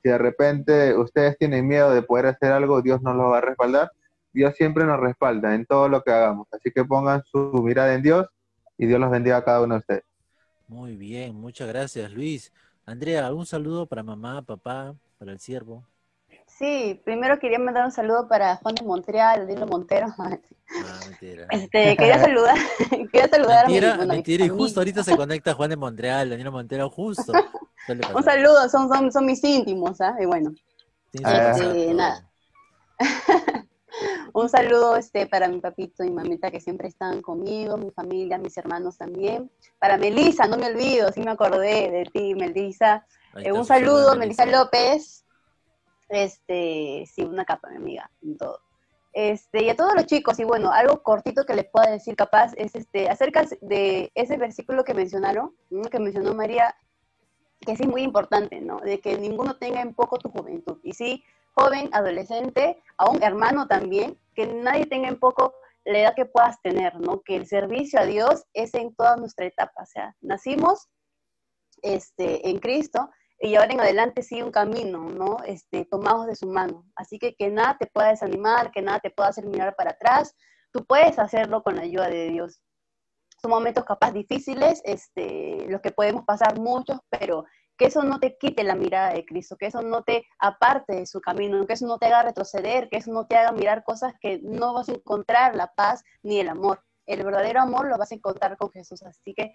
[0.03, 3.41] si de repente ustedes tienen miedo de poder hacer algo, Dios no lo va a
[3.41, 3.91] respaldar.
[4.33, 6.47] Dios siempre nos respalda en todo lo que hagamos.
[6.51, 8.27] Así que pongan su mirada en Dios
[8.77, 10.03] y Dios los bendiga a cada uno de ustedes.
[10.67, 12.51] Muy bien, muchas gracias, Luis.
[12.85, 15.87] Andrea, un saludo para mamá, papá, para el siervo.
[16.57, 20.07] Sí, primero quería mandar un saludo para Juan de Montreal, Dilo Montero.
[20.17, 20.37] Ah,
[21.07, 21.45] mentira.
[21.51, 22.57] Este, quería saludar,
[23.11, 26.49] quería saludar Mentira, a mi, mentira, y justo ahorita se conecta Juan de Montreal, Daniel
[26.49, 27.31] Montero, justo.
[28.15, 30.15] Un saludo, son, son, son mis íntimos, ¿ah?
[30.19, 30.51] Y bueno,
[31.21, 32.27] pasar este, nada.
[34.33, 38.57] un saludo este, para mi papito y mamita que siempre están conmigo, mi familia, mis
[38.57, 39.49] hermanos también.
[39.79, 43.05] Para Melisa, no me olvido, sí me acordé de ti, Melisa.
[43.35, 44.45] Eh, un saludo, Melissa.
[44.45, 45.23] López.
[46.09, 48.59] Este, sí, una capa, mi amiga, en todo.
[49.13, 52.53] Este, y a todos los chicos, y bueno, algo cortito que les pueda decir capaz
[52.55, 55.55] es este, acerca de ese versículo que mencionaron,
[55.91, 56.75] que mencionó María,
[57.61, 58.79] que sí es muy importante, ¿no?
[58.79, 60.77] De que ninguno tenga en poco tu juventud.
[60.83, 61.23] Y sí,
[61.55, 66.99] joven, adolescente, aún hermano también, que nadie tenga en poco la edad que puedas tener,
[66.99, 67.21] ¿no?
[67.21, 69.81] Que el servicio a Dios es en toda nuestra etapa.
[69.81, 70.89] O sea, nacimos
[71.81, 73.09] este, en Cristo
[73.39, 75.37] y ahora en adelante sigue un camino, ¿no?
[75.45, 76.85] Este, tomados de su mano.
[76.95, 80.35] Así que que nada te pueda desanimar, que nada te pueda hacer mirar para atrás.
[80.71, 82.61] Tú puedes hacerlo con la ayuda de Dios.
[83.39, 87.45] Son momentos capaz difíciles, este, los que podemos pasar muchos, pero
[87.77, 91.05] que eso no te quite la mirada de Cristo, que eso no te aparte de
[91.05, 94.15] su camino, que eso no te haga retroceder, que eso no te haga mirar cosas
[94.19, 96.83] que no vas a encontrar la paz ni el amor.
[97.05, 99.03] El verdadero amor lo vas a encontrar con Jesús.
[99.03, 99.53] Así que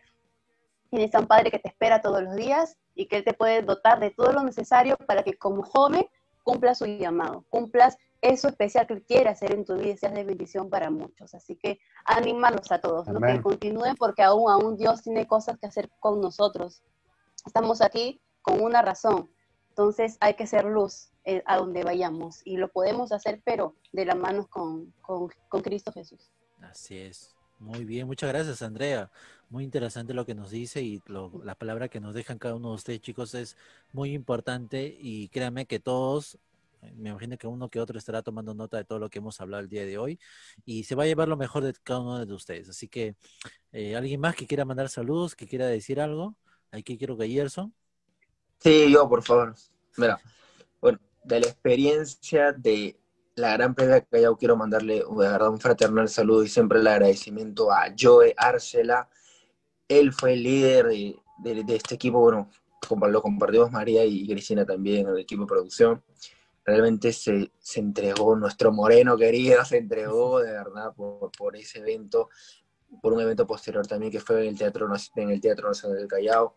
[0.93, 3.63] tienes a un Padre que te espera todos los días y que Él te puede
[3.63, 6.05] dotar de todo lo necesario para que como joven
[6.45, 10.13] cumplas su llamado, cumplas eso especial que Él quiere hacer en tu vida y seas
[10.13, 11.35] de bendición para muchos.
[11.35, 13.21] Así que animarlos a todos, ¿no?
[13.21, 16.83] Que continúen porque aún, aún Dios tiene cosas que hacer con nosotros.
[17.47, 19.31] Estamos aquí con una razón.
[19.71, 24.05] Entonces hay que ser luz eh, a donde vayamos y lo podemos hacer, pero de
[24.05, 26.31] la mano con, con, con Cristo Jesús.
[26.61, 27.35] Así es.
[27.63, 29.09] Muy bien, muchas gracias, Andrea.
[29.53, 32.71] Muy interesante lo que nos dice y lo- la palabra que nos dejan cada uno
[32.71, 33.59] de ustedes, chicos, es
[33.93, 36.39] muy importante y créanme que todos,
[36.81, 39.39] eh, me imagino que uno que otro estará tomando nota de todo lo que hemos
[39.43, 40.19] hablado el día de hoy
[40.65, 42.71] y se va a llevar lo mejor de cada uno de ustedes.
[42.71, 43.15] Así que,
[43.73, 46.35] eh, ¿alguien más que quiera mandar saludos, que quiera decir algo?
[46.71, 47.75] Aquí quiero que Gerson.
[48.59, 49.55] Sí, yo, por favor.
[49.99, 50.19] Mira,
[50.81, 52.99] bueno, de la experiencia de
[53.35, 57.71] la gran previa que Callao, quiero mandarle de un fraternal saludo y siempre el agradecimiento
[57.71, 59.11] a Joe Arcela.
[59.89, 62.51] Él fue el líder de, de- de este equipo, bueno,
[62.89, 66.03] como lo compartimos María y Cristina también, el equipo de producción.
[66.65, 72.29] Realmente se, se entregó, nuestro moreno querido se entregó de verdad por, por ese evento,
[73.01, 76.07] por un evento posterior también que fue en el Teatro, en el Teatro Nacional del
[76.09, 76.55] Callao.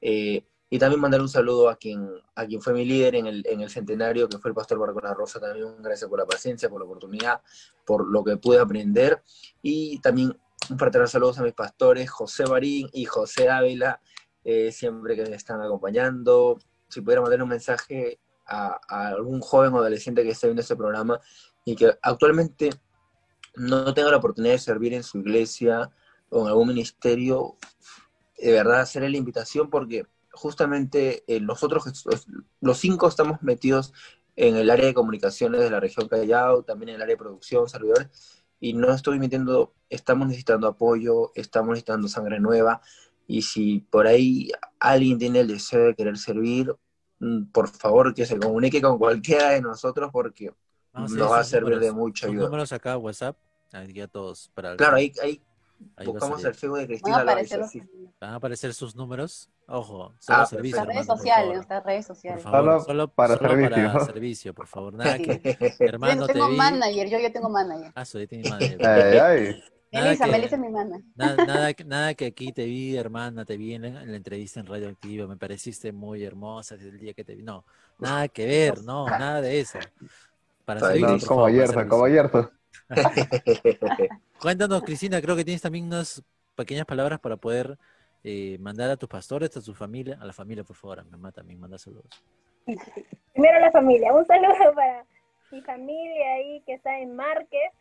[0.00, 3.42] Eh, y también mandar un saludo a quien, a quien fue mi líder en el,
[3.48, 5.40] en el centenario, que fue el pastor Barcona Rosa.
[5.40, 7.40] También gracias por la paciencia, por la oportunidad,
[7.86, 9.22] por lo que pude aprender.
[9.62, 10.38] Y también
[10.70, 14.00] un fraternal saludo a mis pastores, José Barín y José Ávila,
[14.44, 16.58] eh, siempre que me están acompañando.
[16.88, 21.20] Si pudiera mandar un mensaje a, algún joven o adolescente que esté viendo este programa
[21.64, 22.70] y que actualmente
[23.56, 25.90] no tenga la oportunidad de servir en su iglesia
[26.30, 27.56] o en algún ministerio,
[28.38, 31.84] de verdad hacerle la invitación porque justamente eh, nosotros,
[32.60, 33.92] los cinco estamos metidos
[34.36, 37.68] en el área de comunicaciones de la región Callao, también en el área de producción,
[37.68, 42.80] servidores, y no estoy mintiendo, estamos necesitando apoyo, estamos necesitando sangre nueva,
[43.26, 44.50] y si por ahí
[44.80, 46.74] alguien tiene el deseo de querer servir,
[47.20, 50.52] mm, por favor que se comunique con cualquiera de nosotros porque
[50.92, 52.44] nos va a servir de mucha ayuda.
[52.46, 53.36] números acá, WhatsApp,
[53.72, 54.50] aquí a todos.
[54.54, 55.42] Para Claro, ahí, ahí
[55.96, 58.12] Ahí buscamos el Facebook de Van Cristina a aparecer Loaiza, los- sí.
[58.20, 59.50] Van a aparecer sus números.
[59.66, 62.42] Ojo, solo Ah, servicio, las redes sociales, nuestras redes Por sociales.
[62.42, 63.92] favor, Solo solo, para solo servicio.
[63.92, 64.94] para servicio, por favor.
[64.94, 65.22] Nada Sí.
[65.24, 65.40] que,
[65.80, 66.56] Yo hermano, te tengo vi.
[66.56, 67.92] manager, yo, yo tengo manager.
[67.94, 68.78] Ah, soy tiene madre.
[68.80, 69.62] Ay, ay.
[69.90, 71.04] Melissa, que- Melissa es mi manager.
[71.14, 74.16] Nada, nada, que- nada que aquí te vi, hermana, te vi en la, en la
[74.16, 77.42] entrevista en Radio Activa, me pareciste muy hermosa desde el día que te vi.
[77.42, 77.64] No,
[77.98, 79.78] nada que ver, no, nada de eso.
[80.64, 82.08] Para Ay, servicio, No, como favor, para Yerto, como.
[82.08, 82.50] Yerto.
[84.40, 86.22] Cuéntanos, Cristina, creo que tienes también unas
[86.54, 87.78] pequeñas palabras para poder
[88.24, 91.10] eh, mandar a tus pastores, a tu familia, a la familia, por favor, a mi
[91.10, 92.06] mamá también manda saludos.
[93.32, 95.04] Primero la familia, un saludo para
[95.50, 97.72] mi familia ahí que está en Márquez,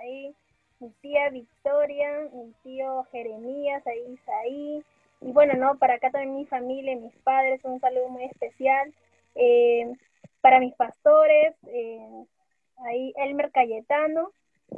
[0.00, 0.34] ahí
[0.80, 4.84] mi tía Victoria, mi tío Jeremías, ahí Isaí,
[5.20, 8.92] y bueno, no, para acá también mi familia, mis padres, un saludo muy especial.
[9.34, 9.90] Eh,
[10.42, 12.24] para mis pastores, eh,
[12.84, 14.32] ahí Elmer Cayetano,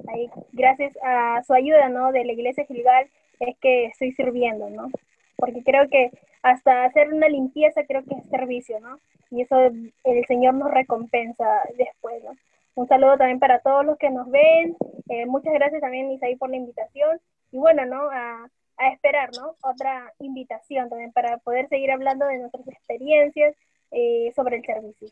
[0.09, 2.13] ahí gracias a su ayuda, ¿no?
[2.13, 3.09] De la iglesia Gilgal
[3.41, 4.91] es que estoy sirviendo, ¿no?
[5.37, 6.11] Porque creo que
[6.43, 9.01] hasta hacer una limpieza creo que es servicio, ¿no?
[9.31, 11.45] Y eso el Señor nos recompensa
[11.77, 12.33] después, ¿no?
[12.75, 14.77] Un saludo también para todos los que nos ven.
[15.09, 17.19] Eh, muchas gracias también, Isaí, por la invitación.
[17.51, 18.11] Y bueno, ¿no?
[18.11, 19.57] A, a esperar, ¿no?
[19.63, 23.55] Otra invitación también para poder seguir hablando de nuestras experiencias
[23.91, 25.09] eh, sobre el servicio.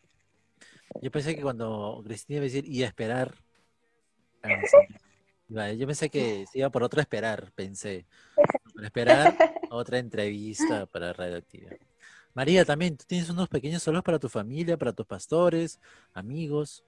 [1.01, 3.33] Yo pensé que cuando Cristina iba a decir, y a esperar.
[5.79, 8.07] yo pensé que se iba por otro esperar, pensé.
[8.83, 9.37] Esperar
[9.71, 11.71] otra entrevista para Radioactiva.
[12.35, 15.81] María, también, tú tienes unos pequeños solos para tu familia, para tus pastores,
[16.13, 16.85] amigos.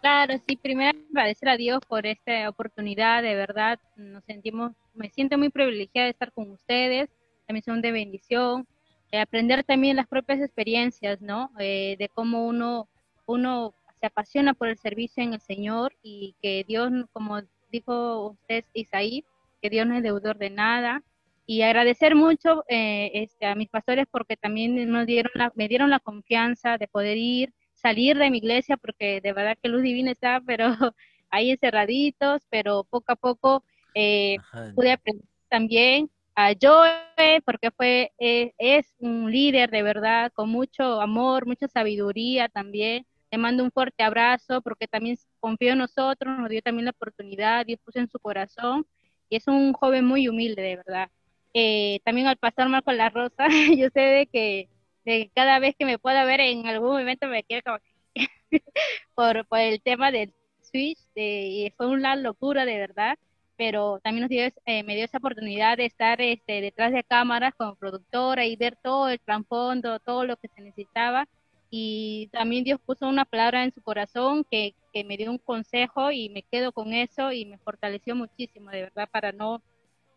[0.00, 5.38] Claro, sí, primero agradecer a Dios por esta oportunidad, de verdad, nos sentimos, me siento
[5.38, 7.08] muy privilegiada de estar con ustedes,
[7.46, 8.68] también son de bendición,
[9.10, 11.50] eh, aprender también las propias experiencias, ¿no?
[11.58, 12.88] Eh, de cómo uno,
[13.26, 13.74] uno
[14.04, 17.40] se apasiona por el servicio en el Señor y que Dios, como
[17.72, 19.24] dijo usted, Isaí,
[19.62, 21.02] que Dios no es deudor de nada.
[21.46, 25.88] Y agradecer mucho eh, este, a mis pastores porque también nos dieron la, me dieron
[25.88, 30.10] la confianza de poder ir salir de mi iglesia porque de verdad que Luz Divina
[30.10, 30.76] está, pero
[31.30, 33.64] ahí encerraditos, pero poco a poco
[33.94, 34.36] eh,
[34.74, 41.00] pude aprender también a Joe, porque fue, eh, es un líder de verdad, con mucho
[41.00, 43.06] amor, mucha sabiduría también.
[43.34, 47.66] Le mando un fuerte abrazo porque también confió en nosotros, nos dio también la oportunidad,
[47.66, 48.86] Dios puso en su corazón
[49.28, 51.10] y es un joven muy humilde de verdad.
[51.52, 54.68] Eh, también al pastor Marco La Rosa, yo sé de que
[55.04, 57.78] de cada vez que me pueda ver en algún momento me quiero como
[59.16, 60.32] por, por el tema del
[60.62, 63.18] Switch, y fue una locura de verdad,
[63.56, 67.52] pero también nos dio, eh, me dio esa oportunidad de estar este, detrás de cámaras
[67.56, 71.26] como productora y ver todo el trasfondo, todo lo que se necesitaba,
[71.76, 76.12] y también Dios puso una palabra en su corazón que, que me dio un consejo
[76.12, 79.60] y me quedo con eso y me fortaleció muchísimo, de verdad, para no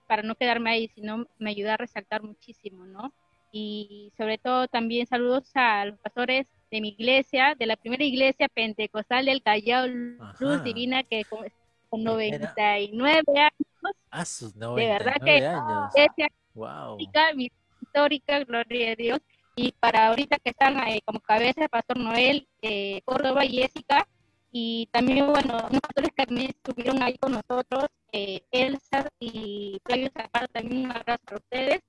[0.08, 3.12] para no quedarme ahí, sino me ayudó a resaltar muchísimo, ¿no?
[3.52, 8.48] y sobre todo también saludos a los pastores de mi iglesia, de la primera iglesia
[8.50, 15.48] pentecostal del Callao Luz Divina, que con, 99 años, ah, sus 99 de verdad que
[15.48, 15.96] años.
[15.96, 17.00] iglesia wow.
[17.00, 19.20] histórica, histórica, gloria a Dios,
[19.58, 24.08] y para ahorita que están ahí como cabeza pastor Noel, eh, Córdoba y Jessica,
[24.52, 30.10] y también, bueno, unos pastores que también estuvieron ahí con nosotros, eh, Elsa y Flavio
[30.14, 31.80] Zapata, también un abrazo para ustedes,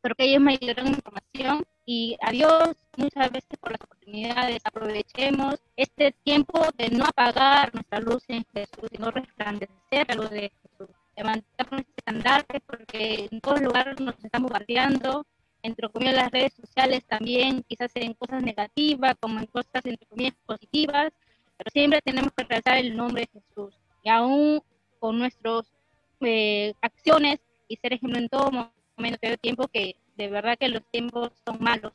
[0.00, 4.60] porque ellos me dieron información y adiós muchas veces por las oportunidades.
[4.64, 10.50] Aprovechemos este tiempo de no apagar nuestra luz en Jesús, sino resplandecer a luz de
[10.62, 10.94] Jesús.
[11.16, 15.26] Levantar nuestro estandarte porque en todos lugares nos estamos bombardeando,
[15.64, 20.34] entre comillas las redes sociales también, quizás en cosas negativas como en cosas entre comillas
[20.44, 21.10] positivas,
[21.56, 23.74] pero siempre tenemos que rezar el nombre de Jesús.
[24.02, 24.60] Y aún
[24.98, 25.72] con nuestras
[26.20, 30.82] eh, acciones y ser ejemplo en todo momento de tiempo que de verdad que los
[30.90, 31.94] tiempos son malos,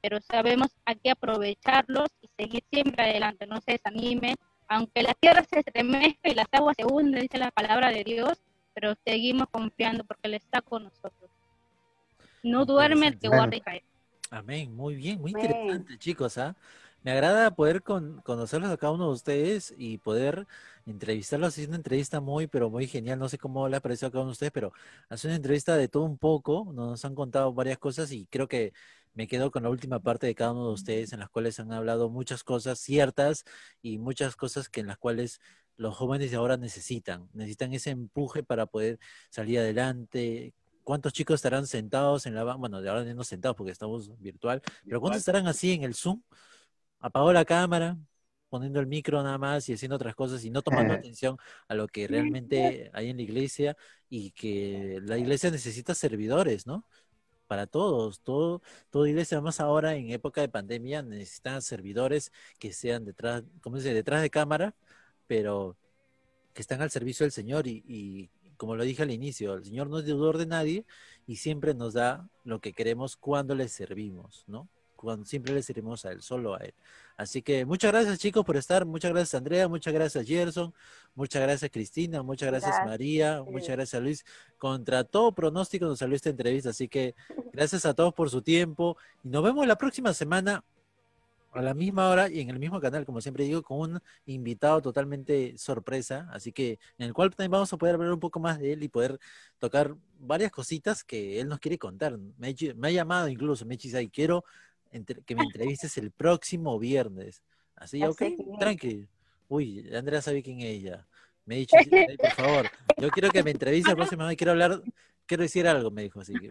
[0.00, 4.36] pero sabemos hay que aprovecharlos y seguir siempre adelante, no se desanimen,
[4.68, 8.38] aunque la tierra se estremezca y las aguas se hunden, dice la palabra de Dios,
[8.74, 11.30] pero seguimos confiando porque Él está con nosotros.
[12.42, 13.82] No duerme el que guarda Israel.
[14.30, 16.54] Amén, muy bien, muy interesante, chicos, ¿ah?
[17.02, 20.46] Me agrada poder conocerlos a cada uno de ustedes y poder
[20.84, 21.56] entrevistarlos.
[21.56, 23.18] Es una entrevista muy, pero muy genial.
[23.18, 24.72] No sé cómo le ha parecido a cada uno de ustedes, pero
[25.08, 26.70] hace una entrevista de todo un poco.
[26.74, 28.72] Nos han contado varias cosas y creo que
[29.14, 31.72] me quedo con la última parte de cada uno de ustedes en las cuales han
[31.72, 33.44] hablado muchas cosas ciertas
[33.80, 35.40] y muchas cosas que en las cuales
[35.76, 37.28] los jóvenes de ahora necesitan.
[37.32, 38.98] Necesitan ese empuje para poder
[39.30, 40.52] salir adelante,
[40.88, 45.02] ¿Cuántos chicos estarán sentados en la Bueno, de ahora no sentados porque estamos virtual, pero
[45.02, 46.22] ¿cuántos estarán así en el Zoom
[46.98, 47.98] apagó la cámara,
[48.48, 51.36] poniendo el micro nada más y haciendo otras cosas y no tomando atención
[51.68, 53.76] a lo que realmente hay en la iglesia
[54.08, 56.86] y que la iglesia necesita servidores, ¿no?
[57.48, 63.04] Para todos, todo, toda iglesia, más ahora en época de pandemia, necesitan servidores que sean
[63.04, 64.74] detrás, como dice, detrás de cámara,
[65.26, 65.76] pero
[66.54, 69.88] que están al servicio del Señor y, y como lo dije al inicio, el Señor
[69.88, 70.84] no es deudor de nadie
[71.26, 74.68] y siempre nos da lo que queremos cuando le servimos, ¿no?
[74.98, 76.74] cuando siempre le servimos a él, solo a él.
[77.16, 80.74] Así que muchas gracias chicos por estar, muchas gracias Andrea, muchas gracias Gerson,
[81.14, 84.24] muchas gracias Cristina, muchas gracias, María, muchas gracias Luis.
[84.58, 87.14] Contra todo pronóstico nos salió esta entrevista, así que
[87.52, 90.64] gracias a todos por su tiempo y nos vemos la próxima semana
[91.52, 94.82] a la misma hora y en el mismo canal, como siempre digo, con un invitado
[94.82, 98.58] totalmente sorpresa, así que en el cual también vamos a poder hablar un poco más
[98.58, 99.18] de él y poder
[99.58, 102.18] tocar varias cositas que él nos quiere contar.
[102.36, 104.44] Me, ha llamado incluso, me ha y quiero
[105.26, 107.42] que me entrevistes el próximo viernes.
[107.76, 108.22] Así, ok,
[108.58, 109.06] tranqui.
[109.48, 111.06] Uy, Andrea sabe quién es ella.
[111.46, 111.76] Me ha dicho,
[112.20, 114.82] por favor, yo quiero que me entreviste el próximo viernes, quiero hablar,
[115.24, 116.20] quiero decir algo, me dijo.
[116.20, 116.50] Así que,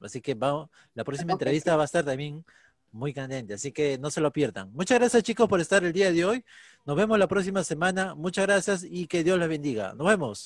[0.00, 2.44] así que vamos, la próxima entrevista va a estar también
[2.92, 4.72] muy candente, así que no se lo pierdan.
[4.72, 6.44] Muchas gracias chicos por estar el día de hoy.
[6.86, 8.14] Nos vemos la próxima semana.
[8.14, 9.94] Muchas gracias y que Dios les bendiga.
[9.94, 10.38] Nos vemos.